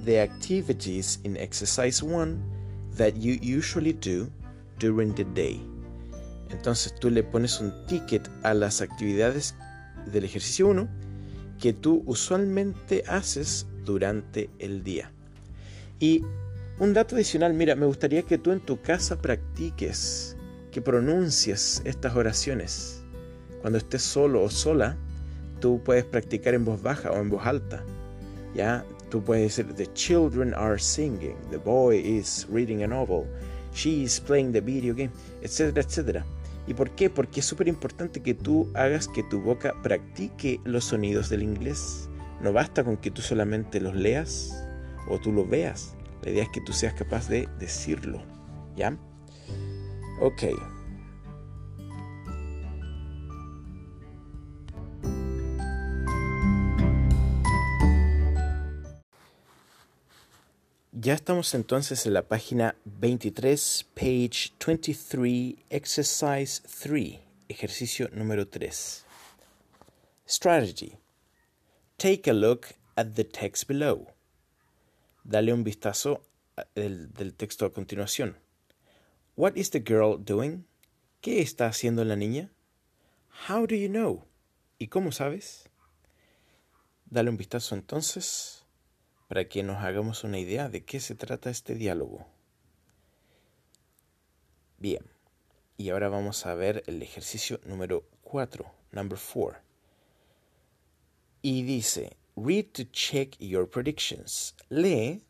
the 0.05 0.21
activities 0.21 1.19
in 1.23 1.35
exercise 1.35 2.01
1 2.01 2.37
that 2.95 3.15
you 3.15 3.37
usually 3.41 3.91
do 3.91 4.29
during 4.79 5.13
the 5.15 5.25
day. 5.25 5.61
Entonces 6.49 6.95
tú 6.95 7.09
le 7.09 7.23
pones 7.23 7.59
un 7.59 7.73
ticket 7.87 8.29
a 8.43 8.53
las 8.53 8.79
actividades 8.79 9.53
del 10.13 10.23
ejercicio 10.23 10.69
1 10.69 10.87
que 11.59 11.73
tú 11.73 12.03
usualmente 12.05 13.03
haces 13.05 13.67
durante 13.83 14.49
el 14.59 14.81
día. 14.81 15.11
Y 15.99 16.23
un 16.77 16.93
dato 16.93 17.15
adicional, 17.15 17.53
mira, 17.53 17.75
me 17.75 17.85
gustaría 17.85 18.23
que 18.23 18.37
tú 18.37 18.51
en 18.51 18.59
tu 18.59 18.81
casa 18.81 19.21
practiques, 19.21 20.35
que 20.71 20.81
pronuncies 20.81 21.81
estas 21.85 22.15
oraciones. 22.15 23.01
Cuando 23.61 23.77
estés 23.77 24.01
solo 24.01 24.43
o 24.43 24.49
sola, 24.49 24.97
tú 25.61 25.81
puedes 25.83 26.03
practicar 26.03 26.53
en 26.53 26.65
voz 26.65 26.81
baja 26.81 27.11
o 27.11 27.17
en 27.21 27.29
voz 27.29 27.45
alta. 27.45 27.81
Ya, 28.53 28.83
tú 29.09 29.23
puedes 29.23 29.55
decir, 29.55 29.73
the 29.73 29.87
children 29.93 30.53
are 30.53 30.77
singing, 30.77 31.37
the 31.49 31.57
boy 31.57 31.97
is 31.97 32.45
reading 32.51 32.83
a 32.83 32.87
novel, 32.87 33.23
she 33.73 34.03
is 34.03 34.19
playing 34.19 34.51
the 34.51 34.61
video 34.61 34.93
game, 34.93 35.11
etcétera, 35.41 35.81
etcétera. 35.87 36.25
¿Y 36.67 36.73
por 36.73 36.89
qué? 36.91 37.09
Porque 37.09 37.39
es 37.39 37.45
súper 37.45 37.69
importante 37.69 38.21
que 38.21 38.33
tú 38.33 38.69
hagas 38.73 39.07
que 39.07 39.23
tu 39.23 39.39
boca 39.39 39.73
practique 39.81 40.59
los 40.65 40.85
sonidos 40.85 41.29
del 41.29 41.43
inglés. 41.43 42.09
No 42.41 42.51
basta 42.51 42.83
con 42.83 42.97
que 42.97 43.11
tú 43.11 43.21
solamente 43.21 43.79
los 43.79 43.95
leas 43.95 44.64
o 45.07 45.19
tú 45.19 45.31
lo 45.31 45.45
veas. 45.45 45.95
La 46.23 46.31
idea 46.31 46.43
es 46.43 46.49
que 46.49 46.61
tú 46.61 46.73
seas 46.73 46.93
capaz 46.93 47.27
de 47.27 47.47
decirlo. 47.59 48.21
¿Ya? 48.75 48.97
Ok. 50.21 50.43
Ya 61.05 61.13
estamos 61.13 61.53
entonces 61.53 62.07
en 62.07 62.13
la 62.13 62.23
página 62.23 62.75
23, 62.85 63.85
page 63.93 64.53
23, 64.65 65.53
exercise 65.69 66.63
3, 66.81 67.19
ejercicio 67.47 68.09
número 68.11 68.47
3. 68.47 69.05
Strategy. 70.27 70.97
Take 71.97 72.27
a 72.27 72.33
look 72.33 72.69
at 72.95 73.13
the 73.13 73.23
text 73.23 73.67
below. 73.67 74.14
Dale 75.25 75.51
un 75.53 75.63
vistazo 75.63 76.21
del, 76.75 77.33
texto 77.33 77.65
a 77.65 77.73
continuación. 77.73 78.37
What 79.35 79.55
is 79.55 79.71
the 79.71 79.83
girl 79.83 80.23
doing? 80.23 80.67
¿Qué 81.19 81.41
está 81.41 81.65
haciendo 81.65 82.05
la 82.05 82.15
niña? 82.15 82.51
How 83.49 83.65
do 83.65 83.73
you 83.73 83.89
know? 83.89 84.23
¿Y 84.77 84.87
cómo 84.87 85.11
sabes? 85.11 85.67
Dale 87.09 87.31
un 87.31 87.37
vistazo 87.37 87.73
entonces 87.73 88.65
para 89.27 89.49
que 89.49 89.63
nos 89.63 89.83
hagamos 89.83 90.23
una 90.23 90.37
idea 90.37 90.69
de 90.69 90.85
qué 90.85 90.99
se 90.99 91.15
trata 91.15 91.49
este 91.49 91.73
diálogo. 91.73 92.27
Bien, 94.77 95.01
y 95.75 95.89
ahora 95.89 96.07
vamos 96.09 96.45
a 96.45 96.53
ver 96.53 96.83
el 96.85 97.01
ejercicio 97.01 97.59
número 97.65 98.07
4, 98.21 98.71
number 98.91 99.17
4. 99.33 99.59
Y 101.41 101.63
dice, 101.63 102.15
read 102.35 102.73
to 102.73 102.83
check 102.85 103.35
your 103.39 103.65
predictions. 103.65 104.53
Lee 104.69 105.21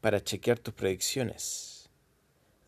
para 0.00 0.20
chequear 0.20 0.58
tus 0.58 0.74
predicciones. 0.74 1.88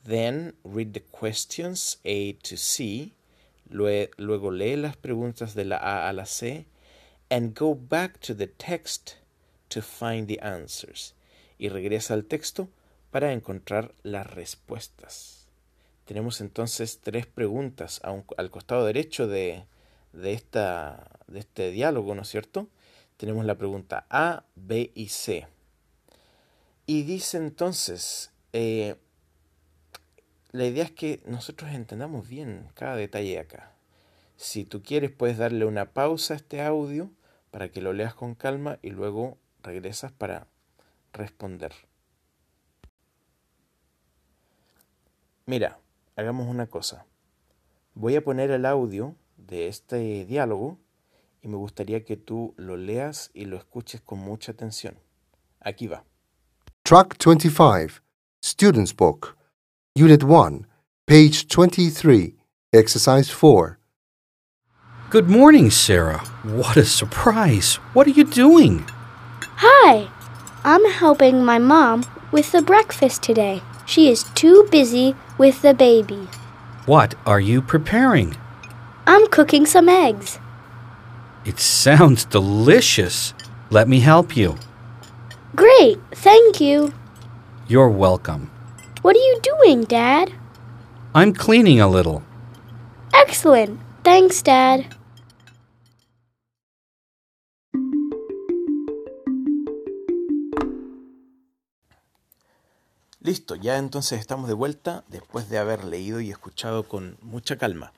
Then 0.05 0.55
read 0.65 0.93
the 0.93 1.01
questions 1.01 1.99
A 2.05 2.35
to 2.43 2.57
C. 2.57 3.13
Luego 3.71 4.51
lee 4.51 4.77
las 4.77 4.97
preguntas 4.97 5.55
de 5.55 5.65
la 5.65 5.77
A 5.77 6.09
a 6.09 6.13
la 6.13 6.25
C. 6.25 6.67
And 7.31 7.55
go 7.55 7.75
back 7.75 8.21
to 8.21 8.35
the 8.35 8.47
text 8.47 9.17
to 9.71 9.83
find 9.83 10.29
the 10.29 10.39
answers. 10.41 11.15
Y 11.59 11.69
regresa 11.69 12.15
al 12.15 12.25
texto 12.25 12.69
para 13.11 13.33
encontrar 13.33 13.95
las 14.03 14.27
respuestas. 14.27 15.47
Tenemos 16.05 16.41
entonces 16.41 17.01
tres 17.03 17.27
preguntas 17.27 18.01
al 18.03 18.51
costado 18.51 18.85
derecho 18.85 19.27
de, 19.27 19.65
esta, 20.23 21.11
de 21.29 21.39
este 21.39 21.71
diálogo, 21.71 22.15
¿no 22.15 22.23
es 22.23 22.29
cierto? 22.29 22.69
Tenemos 23.17 23.45
la 23.45 23.57
pregunta 23.57 24.07
A, 24.11 24.45
B 24.55 24.91
y 24.95 25.09
C. 25.09 25.47
Y 26.87 27.05
dice 27.05 27.39
entonces, 27.39 28.33
eh, 28.53 28.97
la 30.51 30.67
idea 30.67 30.85
es 30.85 30.93
que 30.93 31.23
nosotros 31.27 31.73
entendamos 31.73 32.29
bien 32.29 32.69
cada 32.75 32.97
detalle 32.97 33.39
acá. 33.39 33.73
Si 34.37 34.65
tú 34.65 34.83
quieres, 34.83 35.11
puedes 35.11 35.39
darle 35.39 35.65
una 35.65 35.93
pausa 35.93 36.35
a 36.35 36.37
este 36.37 36.63
audio 36.63 37.11
para 37.51 37.71
que 37.71 37.81
lo 37.81 37.93
leas 37.93 38.15
con 38.15 38.35
calma 38.35 38.79
y 38.83 38.91
luego 38.91 39.39
regresas 39.63 40.13
para 40.13 40.47
responder. 41.13 41.73
Mira, 45.47 45.79
hagamos 46.17 46.49
una 46.49 46.67
cosa. 46.67 47.07
Voy 47.95 48.17
a 48.17 48.25
poner 48.25 48.51
el 48.51 48.67
audio 48.67 49.15
de 49.37 49.69
este 49.69 50.25
diálogo 50.25 50.79
y 51.45 51.49
me 51.49 51.57
gustaría 51.57 52.05
que 52.05 52.17
tú 52.17 52.55
lo 52.57 52.77
leas 52.77 53.31
y 53.35 53.45
lo 53.45 53.59
escuches 53.59 54.01
con 54.01 54.19
mucha 54.19 54.53
atención. 54.53 54.97
Aquí 55.61 55.87
va. 55.87 56.03
Track 56.85 57.19
25, 57.19 58.01
Student's 58.43 58.93
Book, 58.93 59.37
Unit 59.95 60.25
1, 60.25 60.67
page 61.07 61.47
23, 61.47 62.35
Exercise 62.73 63.31
4. 63.31 63.79
Good 65.11 65.29
morning, 65.29 65.71
Sarah. 65.71 66.19
What 66.45 66.77
a 66.79 66.85
surprise. 66.85 67.77
What 67.93 68.07
are 68.07 68.15
you 68.15 68.25
doing? 68.25 68.85
Hi, 69.59 70.09
I'm 70.65 70.85
helping 70.91 71.45
my 71.45 71.59
mom 71.59 72.05
with 72.33 72.53
the 72.53 72.63
breakfast 72.63 73.23
today. 73.23 73.63
She 73.87 74.09
is 74.09 74.25
too 74.35 74.67
busy 74.71 75.15
with 75.37 75.61
the 75.61 75.75
baby. 75.75 76.27
What 76.87 77.15
are 77.27 77.41
you 77.41 77.61
preparing? 77.61 78.35
I'm 79.07 79.27
cooking 79.29 79.67
some 79.67 79.91
eggs. 79.91 80.39
It 81.45 81.59
sounds 81.59 82.25
delicious. 82.25 83.35
Let 83.71 83.87
me 83.87 84.01
help 84.01 84.35
you. 84.35 84.57
Great, 85.55 85.99
thank 86.13 86.59
you. 86.59 86.95
You're 87.69 87.91
welcome. 87.91 88.51
What 89.03 89.15
are 89.15 89.19
you 89.19 89.41
doing, 89.43 89.85
Dad? 89.85 90.33
I'm 91.15 91.35
cleaning 91.35 91.81
a 91.81 91.87
little. 91.87 92.23
Excellent. 93.13 93.79
Thanks, 94.05 94.43
Dad. 94.43 94.87
Listo, 103.21 103.55
ya 103.55 103.77
entonces 103.77 104.19
estamos 104.19 104.49
de 104.49 104.55
vuelta 104.55 105.05
después 105.09 105.51
de 105.51 105.59
haber 105.59 105.85
leído 105.85 106.21
y 106.21 106.31
escuchado 106.31 106.89
con 106.89 107.19
mucha 107.21 107.57
calma. 107.57 107.93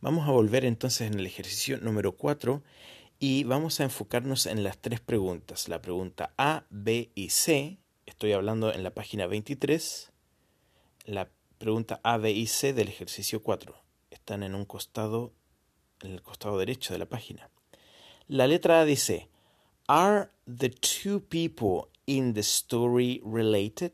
Vamos 0.00 0.28
a 0.28 0.32
volver 0.32 0.64
entonces 0.64 1.10
en 1.10 1.18
el 1.18 1.26
ejercicio 1.26 1.78
número 1.78 2.12
4 2.12 2.62
y 3.24 3.44
vamos 3.44 3.78
a 3.78 3.84
enfocarnos 3.84 4.46
en 4.46 4.64
las 4.64 4.78
tres 4.78 4.98
preguntas. 4.98 5.68
La 5.68 5.80
pregunta 5.80 6.34
A, 6.36 6.64
B 6.70 7.12
y 7.14 7.28
C, 7.28 7.78
estoy 8.04 8.32
hablando 8.32 8.74
en 8.74 8.82
la 8.82 8.90
página 8.90 9.28
23. 9.28 10.10
La 11.04 11.30
pregunta 11.58 12.00
A, 12.02 12.16
B 12.16 12.32
y 12.32 12.48
C 12.48 12.72
del 12.72 12.88
ejercicio 12.88 13.40
4 13.40 13.76
están 14.10 14.42
en 14.42 14.56
un 14.56 14.64
costado, 14.64 15.32
en 16.00 16.10
el 16.10 16.22
costado 16.22 16.58
derecho 16.58 16.94
de 16.94 16.98
la 16.98 17.06
página. 17.06 17.48
La 18.26 18.48
letra 18.48 18.80
A 18.80 18.84
dice, 18.84 19.28
¿Are 19.86 20.30
the 20.44 20.70
two 20.70 21.20
people 21.20 21.92
in 22.06 22.34
the 22.34 22.40
story 22.40 23.22
related? 23.24 23.92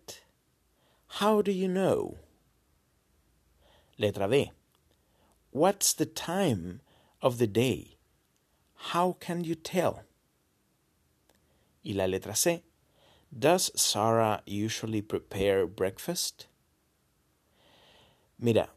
How 1.21 1.43
do 1.43 1.53
you 1.53 1.69
know? 1.69 2.17
Letra 3.99 4.27
B. 4.27 4.53
What's 5.53 5.95
the 5.95 6.07
time 6.07 6.81
of 7.21 7.37
the 7.37 7.47
day? 7.47 7.98
How 8.93 9.17
can 9.19 9.45
you 9.45 9.55
tell? 9.55 10.05
Y 11.83 11.95
la 11.95 12.07
letra 12.07 12.35
C. 12.35 12.62
Does 13.31 13.73
Sarah 13.75 14.43
usually 14.47 15.03
prepare 15.03 15.67
breakfast? 15.67 16.47
Mira, 18.38 18.73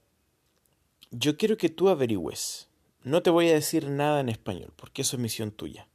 yo 1.12 1.38
quiero 1.38 1.56
que 1.58 1.70
tú 1.70 1.90
averigües. 1.90 2.68
No 3.04 3.22
te 3.22 3.30
voy 3.30 3.50
a 3.50 3.54
decir 3.54 3.90
nada 3.90 4.20
en 4.20 4.30
español, 4.30 4.74
porque 4.76 5.04
eso 5.04 5.16
es 5.16 5.22
misión 5.22 5.52
tuya. 5.52 5.88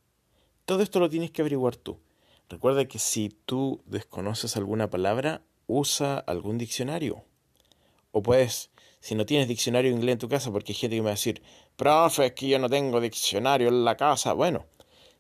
Todo 0.65 0.83
esto 0.83 1.01
lo 1.01 1.11
tienes 1.11 1.31
que 1.31 1.43
averiguar 1.43 1.77
tú. 1.77 2.01
Recuerda 2.49 2.87
que 2.87 2.99
si 2.99 3.29
tú 3.29 3.83
desconoces 3.87 4.57
alguna 4.57 4.89
palabra, 4.89 5.43
usa 5.67 6.19
algún 6.19 6.59
diccionario. 6.59 7.25
O 8.13 8.23
puedes, 8.23 8.71
si 9.07 9.15
no 9.15 9.25
tienes 9.25 9.47
diccionario 9.47 9.93
inglés 9.93 10.15
en 10.15 10.19
tu 10.19 10.29
casa, 10.29 10.51
porque 10.51 10.73
hay 10.73 10.77
gente 10.77 10.97
que 10.97 11.01
me 11.01 11.05
va 11.05 11.11
a 11.11 11.15
decir, 11.15 11.41
profe, 11.77 12.27
es 12.27 12.33
que 12.33 12.49
yo 12.49 12.59
no 12.59 12.69
tengo 12.69 13.01
diccionario 13.01 13.69
en 13.69 13.85
la 13.85 13.97
casa. 13.97 14.33
Bueno, 14.33 14.67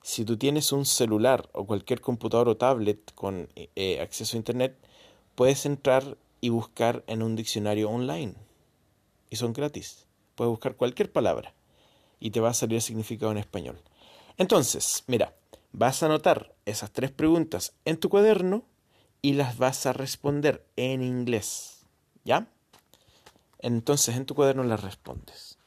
si 0.03 0.25
tú 0.25 0.37
tienes 0.37 0.72
un 0.72 0.85
celular 0.85 1.49
o 1.53 1.66
cualquier 1.66 2.01
computador 2.01 2.49
o 2.49 2.57
tablet 2.57 3.14
con 3.14 3.49
eh, 3.55 4.01
acceso 4.01 4.37
a 4.37 4.38
Internet, 4.38 4.77
puedes 5.37 5.66
entrar 5.66 6.16
y 6.40 6.49
buscar 6.49 7.05
en 7.07 7.22
un 7.22 7.37
diccionario 7.37 7.88
online. 7.88 8.35
Y 9.31 9.37
son 9.37 9.53
gratis. 9.53 10.09
Puedes 10.35 10.51
buscar 10.51 10.75
cualquier 10.75 11.12
palabra 11.12 11.55
y 12.18 12.33
te 12.33 12.40
va 12.40 12.49
a 12.49 12.55
salir 12.55 12.75
el 12.75 12.83
significado 12.83 13.31
en 13.31 13.38
español. 13.38 13.81
Entonces, 14.37 15.05
mira, 15.07 15.33
vas 15.70 16.03
a 16.03 16.07
anotar 16.07 16.57
esas 16.64 16.90
tres 16.90 17.12
preguntas 17.12 17.72
en 17.85 18.01
tu 18.01 18.09
cuaderno 18.09 18.64
y 19.22 19.35
las 19.35 19.59
vas 19.59 19.87
a 19.87 19.92
responder 19.92 20.66
en 20.75 21.05
inglés. 21.05 21.87
¿Ya? 22.25 22.49
Entonces 23.59 24.16
en 24.16 24.27
tu 24.27 24.35
cuaderno 24.35 24.64
las 24.64 24.83
respondes. 24.83 25.59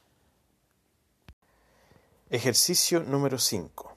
Ejercicio 2.30 3.02
número 3.02 3.40
5. 3.40 3.96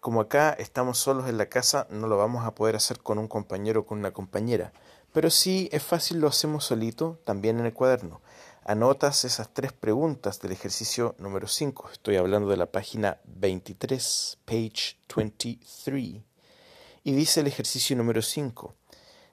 Como 0.00 0.20
acá 0.20 0.50
estamos 0.58 0.98
solos 0.98 1.28
en 1.28 1.36
la 1.36 1.50
casa, 1.50 1.86
no 1.90 2.06
lo 2.06 2.16
vamos 2.16 2.46
a 2.46 2.54
poder 2.54 2.76
hacer 2.76 3.00
con 3.00 3.18
un 3.18 3.28
compañero 3.28 3.80
o 3.80 3.86
con 3.86 3.98
una 3.98 4.12
compañera. 4.12 4.72
Pero 5.12 5.28
si 5.28 5.68
es 5.72 5.82
fácil, 5.82 6.20
lo 6.20 6.28
hacemos 6.28 6.64
solito, 6.64 7.18
también 7.24 7.58
en 7.58 7.66
el 7.66 7.74
cuaderno. 7.74 8.20
Anotas 8.64 9.24
esas 9.24 9.52
tres 9.52 9.72
preguntas 9.72 10.40
del 10.40 10.52
ejercicio 10.52 11.16
número 11.18 11.48
5. 11.48 11.90
Estoy 11.92 12.16
hablando 12.16 12.48
de 12.48 12.56
la 12.56 12.66
página 12.66 13.18
23, 13.24 14.38
page 14.44 14.96
23. 15.16 16.22
Y 17.02 17.12
dice 17.12 17.40
el 17.40 17.48
ejercicio 17.48 17.96
número 17.96 18.22
5. 18.22 18.74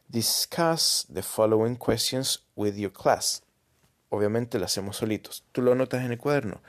Discuss 0.09 1.05
the 1.09 1.21
following 1.21 1.75
questions 1.75 2.39
with 2.55 2.77
your 2.77 2.91
class. 2.91 3.41
Obviamente 4.09 4.57
lo 4.57 4.65
hacemos 4.65 4.95
solitos. 4.97 5.43
Tú 5.51 5.61
lo 5.61 5.73
anotas 5.73 6.03
en 6.03 6.11
el 6.11 6.17
cuaderno. 6.17 6.61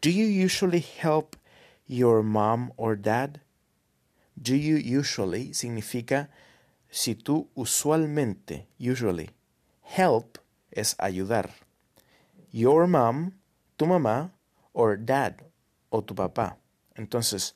Do 0.00 0.10
you 0.10 0.26
usually 0.26 0.80
help 0.80 1.36
your 1.86 2.22
mom 2.22 2.72
or 2.76 2.96
dad? 2.96 3.40
Do 4.40 4.54
you 4.54 4.76
usually 4.76 5.54
significa 5.54 6.28
si 6.90 7.14
tú 7.14 7.48
usualmente, 7.54 8.66
usually, 8.78 9.30
help 9.82 10.38
es 10.70 10.94
ayudar. 10.98 11.50
Your 12.52 12.86
mom, 12.86 13.32
tu 13.76 13.86
mamá, 13.86 14.32
or 14.72 14.96
dad, 14.96 15.42
o 15.90 16.02
tu 16.02 16.14
papá. 16.14 16.58
Entonces, 16.96 17.54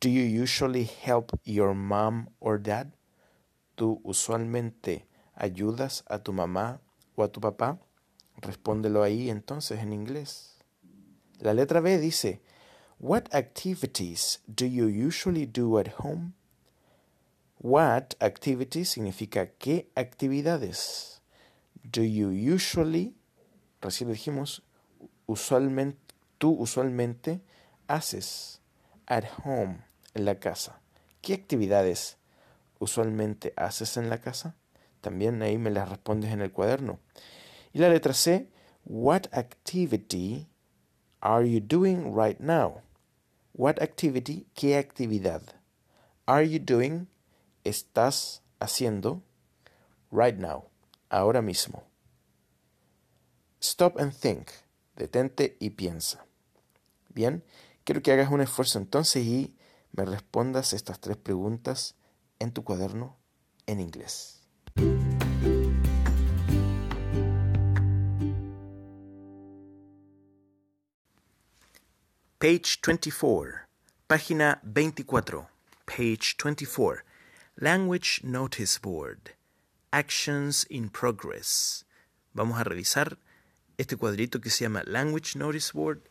Do 0.00 0.08
you 0.08 0.22
usually 0.22 0.84
help 0.84 1.38
your 1.44 1.74
mom 1.74 2.30
or 2.40 2.56
dad? 2.56 2.92
Tú 3.80 3.98
usualmente 4.04 5.06
ayudas 5.34 6.04
a 6.06 6.18
tu 6.18 6.34
mamá 6.34 6.82
o 7.14 7.22
a 7.22 7.32
tu 7.32 7.40
papá? 7.40 7.80
Respóndelo 8.36 9.02
ahí 9.02 9.30
entonces 9.30 9.80
en 9.80 9.94
inglés. 9.94 10.58
La 11.38 11.54
letra 11.54 11.80
B 11.80 11.96
dice, 11.96 12.42
What 12.98 13.34
activities 13.34 14.42
do 14.46 14.66
you 14.66 14.84
usually 14.84 15.46
do 15.46 15.78
at 15.78 15.94
home? 15.98 16.34
What 17.58 18.16
activities 18.20 18.90
significa 18.90 19.52
qué 19.52 19.88
actividades. 19.94 21.22
Do 21.82 22.02
you 22.02 22.28
usually, 22.28 23.14
recién 23.80 24.12
dijimos, 24.12 24.62
usualmente, 25.24 26.14
tú 26.36 26.50
usualmente 26.50 27.40
haces 27.88 28.60
at 29.06 29.24
home, 29.42 29.78
en 30.12 30.26
la 30.26 30.38
casa. 30.38 30.82
¿Qué 31.22 31.32
actividades 31.32 32.18
usualmente 32.80 33.52
haces 33.56 33.96
en 33.96 34.10
la 34.10 34.20
casa? 34.20 34.56
También 35.00 35.40
ahí 35.42 35.56
me 35.56 35.70
las 35.70 35.88
respondes 35.88 36.32
en 36.32 36.40
el 36.40 36.50
cuaderno. 36.50 36.98
Y 37.72 37.78
la 37.78 37.88
letra 37.88 38.12
C, 38.12 38.50
what 38.84 39.26
activity 39.32 40.48
are 41.20 41.48
you 41.48 41.60
doing 41.60 42.12
right 42.12 42.40
now? 42.40 42.82
What 43.52 43.80
activity, 43.80 44.48
qué 44.54 44.76
actividad? 44.76 45.42
Are 46.26 46.48
you 46.48 46.58
doing, 46.58 47.08
estás 47.64 48.42
haciendo, 48.58 49.22
right 50.10 50.36
now, 50.36 50.64
ahora 51.08 51.42
mismo. 51.42 51.84
Stop 53.60 53.98
and 54.00 54.12
think, 54.12 54.48
detente 54.96 55.56
y 55.60 55.70
piensa. 55.70 56.24
Bien, 57.08 57.44
quiero 57.84 58.02
que 58.02 58.12
hagas 58.12 58.30
un 58.30 58.40
esfuerzo 58.40 58.78
entonces 58.78 59.24
y 59.26 59.56
me 59.92 60.04
respondas 60.04 60.72
estas 60.72 61.00
tres 61.00 61.16
preguntas 61.16 61.96
en 62.40 62.52
tu 62.52 62.64
cuaderno 62.64 63.16
en 63.66 63.78
inglés. 63.78 64.40
Page 72.38 72.78
24, 72.84 73.68
página 74.06 74.60
24, 74.64 75.46
page 75.84 76.36
24, 76.42 77.04
Language 77.56 78.22
Notice 78.24 78.80
Board, 78.82 79.36
Actions 79.92 80.66
in 80.70 80.88
Progress. 80.88 81.84
Vamos 82.32 82.58
a 82.58 82.64
revisar 82.64 83.18
este 83.76 83.96
cuadrito 83.96 84.40
que 84.40 84.48
se 84.48 84.64
llama 84.64 84.82
Language 84.86 85.38
Notice 85.38 85.72
Board 85.74 86.08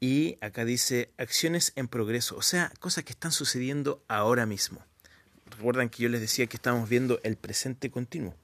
y 0.00 0.36
acá 0.42 0.66
dice 0.66 1.14
acciones 1.16 1.72
en 1.76 1.88
progreso, 1.88 2.36
o 2.36 2.42
sea, 2.42 2.70
cosas 2.78 3.04
que 3.04 3.12
están 3.12 3.32
sucediendo 3.32 4.04
ahora 4.08 4.44
mismo. 4.44 4.84
Recuerdan 5.56 5.88
que 5.88 6.02
yo 6.02 6.08
les 6.08 6.20
decía 6.20 6.46
que 6.46 6.56
estamos 6.56 6.88
viendo 6.88 7.20
el 7.22 7.36
presente 7.36 7.90
continuo. 7.90 8.34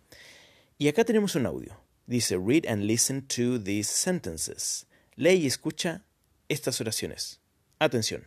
Y 0.79 0.89
acá 0.89 1.05
tenemos 1.05 1.35
un 1.35 1.47
audio. 1.47 1.77
Dice, 2.07 2.37
read 2.39 2.65
and 2.67 2.85
listen 2.85 3.23
to 3.23 3.59
these 3.59 3.91
sentences. 3.91 4.87
Lee 5.17 5.35
y 5.35 5.47
escucha 5.47 6.03
estas 6.49 6.81
oraciones. 6.81 7.41
Atención. 7.81 8.25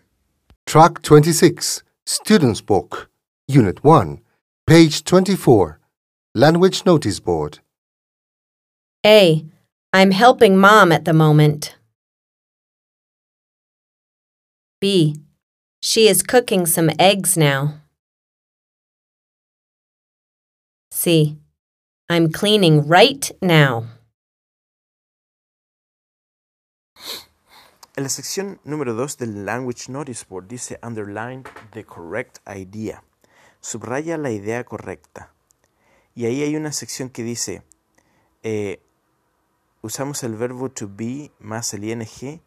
Track 0.66 1.02
26, 1.02 1.84
Student's 2.06 2.62
Book, 2.62 3.10
Unit 3.48 3.84
1, 3.84 4.22
page 4.68 5.04
24, 5.04 5.80
Language 6.36 6.86
Notice 6.86 7.20
Board. 7.20 7.60
A. 9.06 9.46
I'm 9.94 10.12
helping 10.12 10.58
mom 10.58 10.92
at 10.92 11.06
the 11.06 11.14
moment. 11.14 11.76
B. 14.80 15.16
She 15.82 16.08
is 16.08 16.24
cooking 16.24 16.66
some 16.66 16.92
eggs 17.00 17.36
now. 17.36 17.81
C. 21.04 21.40
I'm 22.12 22.32
cleaning 22.32 22.88
right 22.88 23.36
now. 23.42 23.88
En 27.96 28.04
la 28.04 28.10
sección 28.10 28.60
número 28.64 28.94
2 28.94 29.18
del 29.18 29.44
Language 29.44 29.92
Notice 29.92 30.26
Board 30.30 30.48
dice 30.48 30.78
underline 30.84 31.44
the 31.72 31.84
correct 31.84 32.38
idea. 32.48 33.04
Subraya 33.62 34.16
la 34.20 34.30
idea 34.30 34.64
correcta. 34.64 35.34
Y 36.14 36.26
ahí 36.26 36.44
hay 36.44 36.56
una 36.56 36.72
sección 36.72 37.10
que 37.10 37.24
dice 37.24 37.64
eh, 38.44 38.80
usamos 39.82 40.22
el 40.22 40.36
verbo 40.36 40.70
to 40.70 40.88
be 40.88 41.32
más 41.40 41.74
el 41.74 41.84
ing 41.84 42.42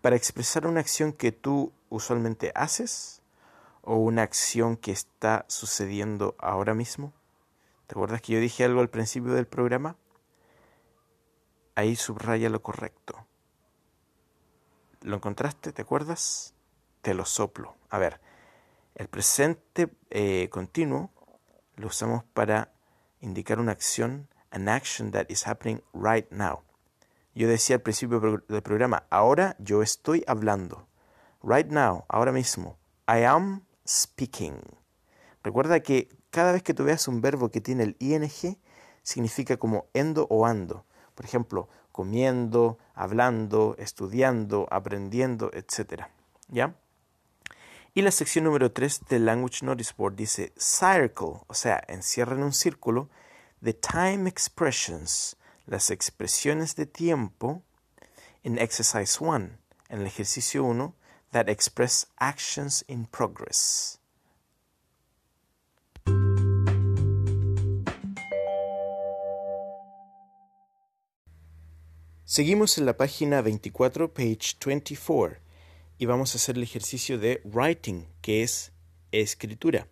para 0.00 0.16
expresar 0.16 0.66
una 0.66 0.80
acción 0.80 1.12
que 1.12 1.30
tú 1.30 1.72
usualmente 1.90 2.50
haces 2.56 3.22
o 3.82 3.98
una 3.98 4.22
acción 4.22 4.76
que 4.76 4.90
está 4.90 5.44
sucediendo 5.46 6.34
ahora 6.40 6.74
mismo. 6.74 7.12
¿Te 7.94 7.98
acuerdas 8.00 8.22
que 8.22 8.32
yo 8.32 8.40
dije 8.40 8.64
algo 8.64 8.80
al 8.80 8.90
principio 8.90 9.34
del 9.34 9.46
programa? 9.46 9.96
Ahí 11.76 11.94
subraya 11.94 12.50
lo 12.50 12.60
correcto. 12.60 13.24
¿Lo 15.02 15.14
encontraste? 15.14 15.70
¿Te 15.70 15.82
acuerdas? 15.82 16.54
Te 17.02 17.14
lo 17.14 17.24
soplo. 17.24 17.76
A 17.90 17.98
ver, 17.98 18.20
el 18.96 19.06
presente 19.06 19.90
eh, 20.10 20.48
continuo 20.50 21.12
lo 21.76 21.86
usamos 21.86 22.24
para 22.24 22.72
indicar 23.20 23.60
una 23.60 23.70
acción, 23.70 24.28
an 24.50 24.68
action 24.68 25.12
that 25.12 25.26
is 25.28 25.46
happening 25.46 25.80
right 25.92 26.28
now. 26.32 26.64
Yo 27.32 27.46
decía 27.46 27.76
al 27.76 27.82
principio 27.82 28.18
del 28.48 28.62
programa, 28.64 29.04
ahora 29.08 29.54
yo 29.60 29.84
estoy 29.84 30.24
hablando. 30.26 30.88
Right 31.44 31.68
now, 31.68 32.06
ahora 32.08 32.32
mismo. 32.32 32.76
I 33.06 33.22
am 33.22 33.66
speaking. 33.86 34.60
Recuerda 35.44 35.78
que 35.78 36.08
cada 36.34 36.50
vez 36.50 36.64
que 36.64 36.74
tú 36.74 36.82
veas 36.82 37.06
un 37.06 37.20
verbo 37.20 37.48
que 37.48 37.60
tiene 37.60 37.84
el 37.84 37.96
ing, 38.00 38.56
significa 39.04 39.56
como 39.56 39.86
endo 39.94 40.26
o 40.30 40.46
ando. 40.46 40.84
Por 41.14 41.24
ejemplo, 41.24 41.68
comiendo, 41.92 42.76
hablando, 42.92 43.76
estudiando, 43.78 44.66
aprendiendo, 44.72 45.52
etc. 45.52 46.06
¿Ya? 46.48 46.74
Y 47.94 48.02
la 48.02 48.10
sección 48.10 48.46
número 48.46 48.72
3 48.72 49.02
del 49.08 49.26
Language 49.26 49.64
Notice 49.64 49.92
Board 49.96 50.16
dice 50.16 50.52
circle, 50.58 51.38
o 51.46 51.54
sea, 51.54 51.84
encierra 51.86 52.34
en 52.34 52.42
un 52.42 52.52
círculo, 52.52 53.08
the 53.62 53.72
time 53.72 54.28
expressions, 54.28 55.36
las 55.66 55.90
expresiones 55.90 56.74
de 56.74 56.86
tiempo, 56.86 57.62
en 58.42 58.58
exercise 58.58 59.18
1, 59.20 59.50
en 59.88 60.00
el 60.00 60.06
ejercicio 60.08 60.64
1, 60.64 60.96
that 61.30 61.48
express 61.48 62.08
actions 62.16 62.84
in 62.88 63.06
progress. 63.06 64.00
Seguimos 72.34 72.78
en 72.78 72.86
la 72.86 72.96
página 72.96 73.42
24, 73.42 74.12
page 74.12 74.56
24, 74.66 75.38
y 75.98 76.06
vamos 76.06 76.34
a 76.34 76.38
hacer 76.38 76.56
el 76.56 76.64
ejercicio 76.64 77.16
de 77.16 77.40
writing, 77.44 78.08
que 78.22 78.42
es 78.42 78.72
escritura. 79.12 79.86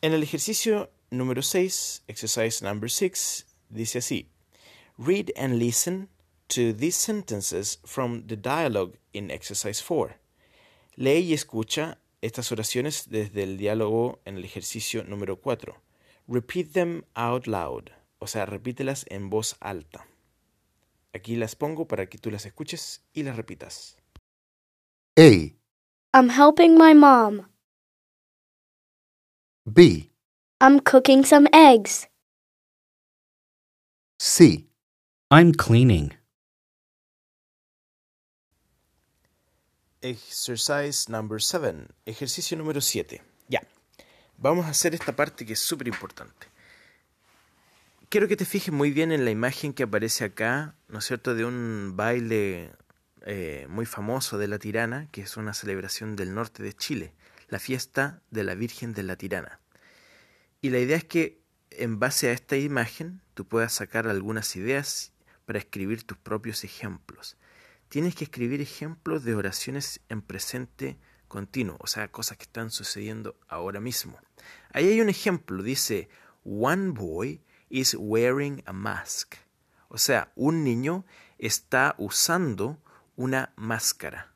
En 0.00 0.14
el 0.14 0.24
ejercicio 0.24 0.90
número 1.10 1.42
6, 1.42 2.02
exercise 2.08 2.64
number 2.64 2.90
6, 2.90 3.46
dice 3.68 3.98
así: 3.98 4.30
Read 4.98 5.26
and 5.36 5.60
listen 5.60 6.08
to 6.48 6.74
these 6.74 6.96
sentences 6.96 7.78
from 7.84 8.26
the 8.26 8.36
dialogue 8.36 8.98
in 9.12 9.30
exercise 9.30 9.80
4. 9.80 10.16
Lee 10.96 11.20
y 11.20 11.34
escucha 11.34 11.98
estas 12.20 12.50
oraciones 12.50 13.10
desde 13.10 13.44
el 13.44 13.58
diálogo 13.58 14.20
en 14.24 14.38
el 14.38 14.44
ejercicio 14.44 15.04
número 15.04 15.40
4. 15.40 15.80
Repeat 16.26 16.72
them 16.72 17.04
out 17.14 17.46
loud, 17.46 17.90
o 18.18 18.26
sea, 18.26 18.44
repítelas 18.44 19.06
en 19.08 19.30
voz 19.30 19.54
alta. 19.60 20.08
Aquí 21.14 21.36
las 21.36 21.54
pongo 21.56 21.86
para 21.86 22.06
que 22.06 22.18
tú 22.18 22.30
las 22.30 22.46
escuches 22.46 23.04
y 23.12 23.22
las 23.22 23.36
repitas. 23.36 23.96
A. 25.18 25.54
I'm 26.14 26.30
helping 26.30 26.78
my 26.78 26.94
mom. 26.94 27.48
B. 29.66 30.10
I'm 30.60 30.80
cooking 30.80 31.24
some 31.24 31.48
eggs. 31.52 32.08
C. 34.18 34.68
I'm 35.30 35.52
cleaning. 35.52 36.12
Exercise 40.00 41.08
number 41.08 41.40
7. 41.40 41.88
Ejercicio 42.06 42.56
número 42.56 42.80
7. 42.80 43.22
Ya. 43.48 43.60
Vamos 44.38 44.66
a 44.66 44.70
hacer 44.70 44.94
esta 44.94 45.14
parte 45.14 45.44
que 45.44 45.52
es 45.52 45.60
súper 45.60 45.88
importante. 45.88 46.51
Quiero 48.12 48.28
que 48.28 48.36
te 48.36 48.44
fijes 48.44 48.74
muy 48.74 48.90
bien 48.90 49.10
en 49.10 49.24
la 49.24 49.30
imagen 49.30 49.72
que 49.72 49.84
aparece 49.84 50.24
acá, 50.24 50.76
¿no 50.88 50.98
es 50.98 51.06
cierto?, 51.06 51.34
de 51.34 51.46
un 51.46 51.94
baile 51.96 52.70
eh, 53.22 53.66
muy 53.70 53.86
famoso 53.86 54.36
de 54.36 54.48
la 54.48 54.58
Tirana, 54.58 55.08
que 55.10 55.22
es 55.22 55.38
una 55.38 55.54
celebración 55.54 56.14
del 56.14 56.34
norte 56.34 56.62
de 56.62 56.74
Chile, 56.74 57.14
la 57.48 57.58
fiesta 57.58 58.20
de 58.30 58.44
la 58.44 58.54
Virgen 58.54 58.92
de 58.92 59.02
la 59.02 59.16
Tirana. 59.16 59.60
Y 60.60 60.68
la 60.68 60.78
idea 60.78 60.98
es 60.98 61.04
que 61.04 61.40
en 61.70 61.98
base 61.98 62.28
a 62.28 62.32
esta 62.32 62.58
imagen 62.58 63.22
tú 63.32 63.48
puedas 63.48 63.72
sacar 63.72 64.06
algunas 64.06 64.56
ideas 64.56 65.14
para 65.46 65.60
escribir 65.60 66.04
tus 66.04 66.18
propios 66.18 66.64
ejemplos. 66.64 67.38
Tienes 67.88 68.14
que 68.14 68.24
escribir 68.24 68.60
ejemplos 68.60 69.24
de 69.24 69.34
oraciones 69.34 70.00
en 70.10 70.20
presente 70.20 70.98
continuo, 71.28 71.78
o 71.80 71.86
sea, 71.86 72.08
cosas 72.08 72.36
que 72.36 72.44
están 72.44 72.70
sucediendo 72.70 73.40
ahora 73.48 73.80
mismo. 73.80 74.18
Ahí 74.74 74.86
hay 74.88 75.00
un 75.00 75.08
ejemplo, 75.08 75.62
dice, 75.62 76.10
One 76.44 76.90
boy 76.90 77.40
is 77.72 77.96
wearing 77.98 78.62
a 78.66 78.72
mask. 78.72 79.34
O 79.88 79.98
sea, 79.98 80.30
un 80.36 80.62
niño 80.62 81.04
está 81.38 81.94
usando 81.98 82.78
una 83.16 83.52
máscara. 83.56 84.32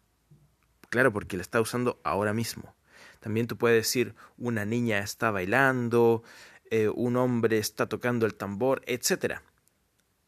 Claro, 0.88 1.12
porque 1.12 1.36
la 1.36 1.42
está 1.42 1.60
usando 1.60 2.00
ahora 2.02 2.32
mismo. 2.32 2.74
También 3.20 3.46
tú 3.46 3.56
puedes 3.56 3.84
decir, 3.84 4.14
una 4.38 4.64
niña 4.64 4.98
está 4.98 5.30
bailando, 5.30 6.22
eh, 6.70 6.88
un 6.88 7.16
hombre 7.16 7.58
está 7.58 7.88
tocando 7.88 8.26
el 8.26 8.34
tambor, 8.34 8.82
etc. 8.86 9.40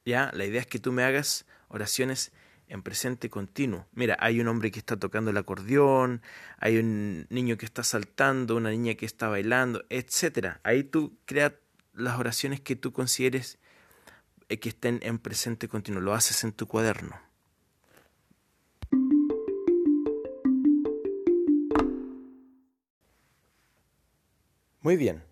¿Ya? 0.05 0.31
La 0.35 0.45
idea 0.45 0.61
es 0.61 0.67
que 0.67 0.79
tú 0.79 0.93
me 0.93 1.05
hagas 1.05 1.47
oraciones 1.69 2.33
en 2.67 2.83
presente 2.83 3.31
continuo. 3.31 3.87
Mira, 3.93 4.17
hay 4.21 4.41
un 4.41 4.49
hombre 4.49 4.71
que 4.71 4.79
está 4.79 4.97
tocando 4.99 5.31
el 5.31 5.37
acordeón, 5.37 6.23
hay 6.59 6.77
un 6.77 7.27
niño 7.31 7.57
que 7.57 7.65
está 7.65 7.83
saltando, 7.83 8.57
una 8.57 8.71
niña 8.71 8.95
que 8.95 9.07
está 9.07 9.29
bailando, 9.29 9.85
etc. 9.89 10.59
Ahí 10.63 10.85
tú 10.85 11.17
creas 11.25 11.53
las 11.99 12.19
oraciones 12.19 12.61
que 12.61 12.77
tú 12.77 12.93
consideres 12.93 13.59
eh, 14.49 14.59
que 14.59 14.71
estén 14.71 15.01
en 15.03 15.19
presente 15.19 15.69
continuo. 15.69 16.01
Lo 16.01 16.15
haces 16.15 16.45
en 16.45 16.53
tu 16.53 16.67
cuaderno. 16.67 17.17
Muy 24.81 24.97
bien, 24.97 25.23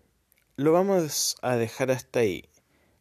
lo 0.55 0.71
vamos 0.71 1.37
a 1.41 1.55
dejar 1.55 1.89
hasta 1.89 2.19
ahí. 2.19 2.47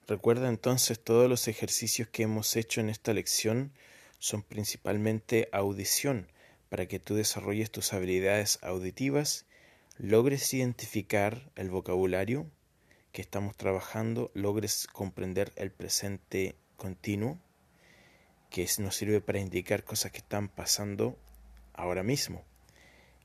Recuerda 0.06 0.48
entonces 0.48 1.02
todos 1.02 1.28
los 1.28 1.48
ejercicios 1.48 2.08
que 2.08 2.22
hemos 2.22 2.54
hecho 2.56 2.80
en 2.80 2.88
esta 2.88 3.12
lección 3.12 3.72
son 4.18 4.42
principalmente 4.42 5.48
audición 5.52 6.28
para 6.68 6.86
que 6.86 6.98
tú 6.98 7.14
desarrolles 7.14 7.70
tus 7.70 7.92
habilidades 7.92 8.58
auditivas, 8.62 9.44
logres 9.98 10.54
identificar 10.54 11.50
el 11.56 11.70
vocabulario 11.70 12.50
que 13.16 13.22
estamos 13.22 13.56
trabajando, 13.56 14.30
logres 14.34 14.86
comprender 14.92 15.50
el 15.56 15.70
presente 15.70 16.54
continuo, 16.76 17.38
que 18.50 18.68
nos 18.78 18.94
sirve 18.94 19.22
para 19.22 19.38
indicar 19.38 19.84
cosas 19.84 20.12
que 20.12 20.18
están 20.18 20.50
pasando 20.50 21.16
ahora 21.72 22.02
mismo. 22.02 22.44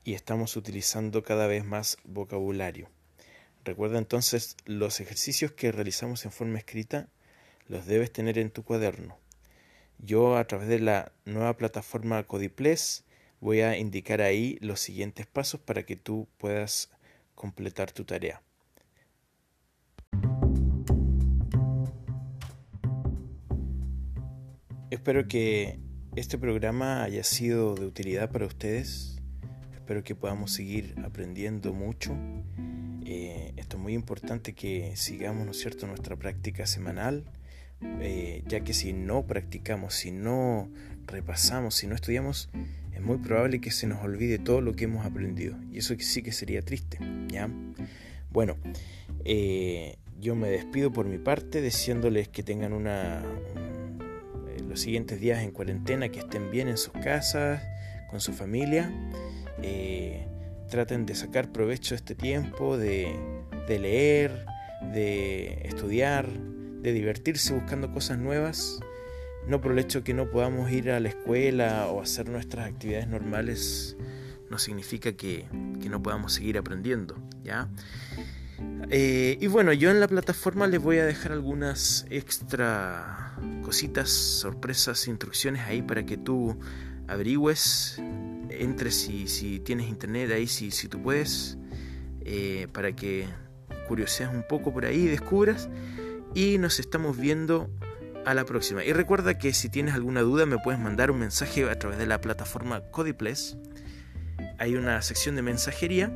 Y 0.02 0.14
estamos 0.14 0.56
utilizando 0.56 1.22
cada 1.22 1.46
vez 1.46 1.66
más 1.66 1.98
vocabulario. 2.04 2.88
Recuerda 3.64 3.98
entonces 3.98 4.56
los 4.64 4.98
ejercicios 4.98 5.52
que 5.52 5.70
realizamos 5.72 6.24
en 6.24 6.32
forma 6.32 6.56
escrita, 6.56 7.10
los 7.66 7.84
debes 7.84 8.10
tener 8.10 8.38
en 8.38 8.50
tu 8.50 8.64
cuaderno. 8.64 9.18
Yo 9.98 10.38
a 10.38 10.46
través 10.46 10.68
de 10.68 10.78
la 10.78 11.12
nueva 11.26 11.58
plataforma 11.58 12.26
Codiples 12.26 13.04
voy 13.40 13.60
a 13.60 13.76
indicar 13.76 14.22
ahí 14.22 14.56
los 14.62 14.80
siguientes 14.80 15.26
pasos 15.26 15.60
para 15.60 15.82
que 15.84 15.96
tú 15.96 16.28
puedas 16.38 16.90
completar 17.34 17.92
tu 17.92 18.06
tarea. 18.06 18.40
Espero 24.92 25.26
que 25.26 25.78
este 26.16 26.36
programa 26.36 27.02
haya 27.02 27.24
sido 27.24 27.74
de 27.74 27.86
utilidad 27.86 28.30
para 28.30 28.44
ustedes. 28.44 29.16
Espero 29.72 30.04
que 30.04 30.14
podamos 30.14 30.52
seguir 30.52 30.94
aprendiendo 31.02 31.72
mucho 31.72 32.14
eh, 33.06 33.54
esto 33.56 33.78
es 33.78 33.82
muy 33.82 33.94
importante 33.94 34.52
que 34.52 34.94
sigamos, 34.96 35.46
¿no 35.46 35.52
es 35.52 35.60
cierto?, 35.60 35.86
nuestra 35.86 36.16
práctica 36.16 36.66
semanal, 36.66 37.24
eh, 38.00 38.44
ya 38.46 38.60
que 38.60 38.74
si 38.74 38.92
no 38.92 39.26
practicamos, 39.26 39.94
si 39.94 40.10
no 40.10 40.70
repasamos, 41.06 41.74
si 41.74 41.86
no 41.86 41.94
estudiamos, 41.94 42.50
es 42.92 43.00
muy 43.00 43.16
probable 43.16 43.62
que 43.62 43.70
se 43.70 43.86
nos 43.86 44.04
olvide 44.04 44.38
todo 44.38 44.60
lo 44.60 44.74
que 44.74 44.84
hemos 44.84 45.06
aprendido. 45.06 45.56
Y 45.72 45.78
eso 45.78 45.94
sí 45.98 46.22
que 46.22 46.32
sería 46.32 46.60
triste, 46.60 46.98
¿ya? 47.28 47.48
Bueno, 48.30 48.58
eh, 49.24 49.96
yo 50.20 50.36
me 50.36 50.50
despido 50.50 50.92
por 50.92 51.06
mi 51.06 51.16
parte, 51.16 51.62
deseándoles 51.62 52.28
que 52.28 52.42
tengan 52.42 52.74
una, 52.74 53.24
los 54.72 54.80
siguientes 54.80 55.20
días 55.20 55.42
en 55.42 55.52
cuarentena, 55.52 56.08
que 56.08 56.20
estén 56.20 56.50
bien 56.50 56.68
en 56.68 56.76
sus 56.76 56.92
casas, 56.94 57.62
con 58.10 58.20
su 58.20 58.32
familia 58.32 58.92
traten 60.72 61.04
de 61.04 61.14
sacar 61.14 61.52
provecho 61.52 61.90
de 61.90 61.96
este 61.96 62.14
tiempo, 62.14 62.78
de, 62.78 63.14
leer, 63.68 64.46
de 64.94 65.60
estudiar, 65.64 66.26
de 66.26 66.92
divertirse 66.94 67.52
buscando 67.52 67.92
cosas 67.92 68.18
nuevas. 68.18 68.80
No 69.46 69.60
por 69.60 69.72
el 69.72 69.78
hecho 69.78 70.02
que 70.02 70.14
no 70.14 70.30
podamos 70.30 70.72
ir 70.72 70.90
a 70.90 70.98
la 70.98 71.10
escuela 71.10 71.88
o 71.88 72.00
hacer 72.00 72.30
nuestras 72.30 72.66
actividades 72.66 73.06
normales, 73.06 73.98
no 74.48 74.58
significa 74.58 75.12
que, 75.12 75.46
no 75.52 76.02
podamos 76.02 76.32
seguir 76.32 76.56
aprendiendo, 76.56 77.18
¿ya? 77.44 77.68
Eh, 78.90 79.38
y 79.40 79.46
bueno, 79.46 79.72
yo 79.72 79.90
en 79.90 80.00
la 80.00 80.08
plataforma 80.08 80.66
les 80.66 80.82
voy 80.82 80.98
a 80.98 81.06
dejar 81.06 81.32
algunas 81.32 82.06
extra 82.10 83.34
cositas, 83.62 84.10
sorpresas, 84.10 85.08
instrucciones 85.08 85.62
ahí 85.62 85.80
para 85.80 86.04
que 86.04 86.16
tú 86.18 86.58
averigües 87.08 88.00
entres 88.50 88.94
si, 88.94 89.28
si 89.28 89.60
tienes 89.60 89.88
internet 89.88 90.30
ahí, 90.32 90.46
si, 90.46 90.70
si 90.70 90.88
tú 90.88 91.02
puedes, 91.02 91.56
eh, 92.24 92.68
para 92.72 92.94
que 92.94 93.26
curiosees 93.88 94.30
un 94.30 94.44
poco 94.48 94.72
por 94.72 94.84
ahí, 94.84 95.06
descubras. 95.06 95.68
Y 96.34 96.58
nos 96.58 96.80
estamos 96.80 97.18
viendo 97.18 97.70
a 98.24 98.34
la 98.34 98.44
próxima. 98.44 98.84
Y 98.84 98.92
recuerda 98.92 99.36
que 99.36 99.52
si 99.52 99.68
tienes 99.68 99.94
alguna 99.94 100.22
duda 100.22 100.46
me 100.46 100.58
puedes 100.58 100.80
mandar 100.80 101.10
un 101.10 101.18
mensaje 101.18 101.68
a 101.68 101.78
través 101.78 101.98
de 101.98 102.06
la 102.06 102.20
plataforma 102.20 102.80
Codiples. 102.90 103.58
Hay 104.58 104.76
una 104.76 105.02
sección 105.02 105.36
de 105.36 105.42
mensajería. 105.42 106.10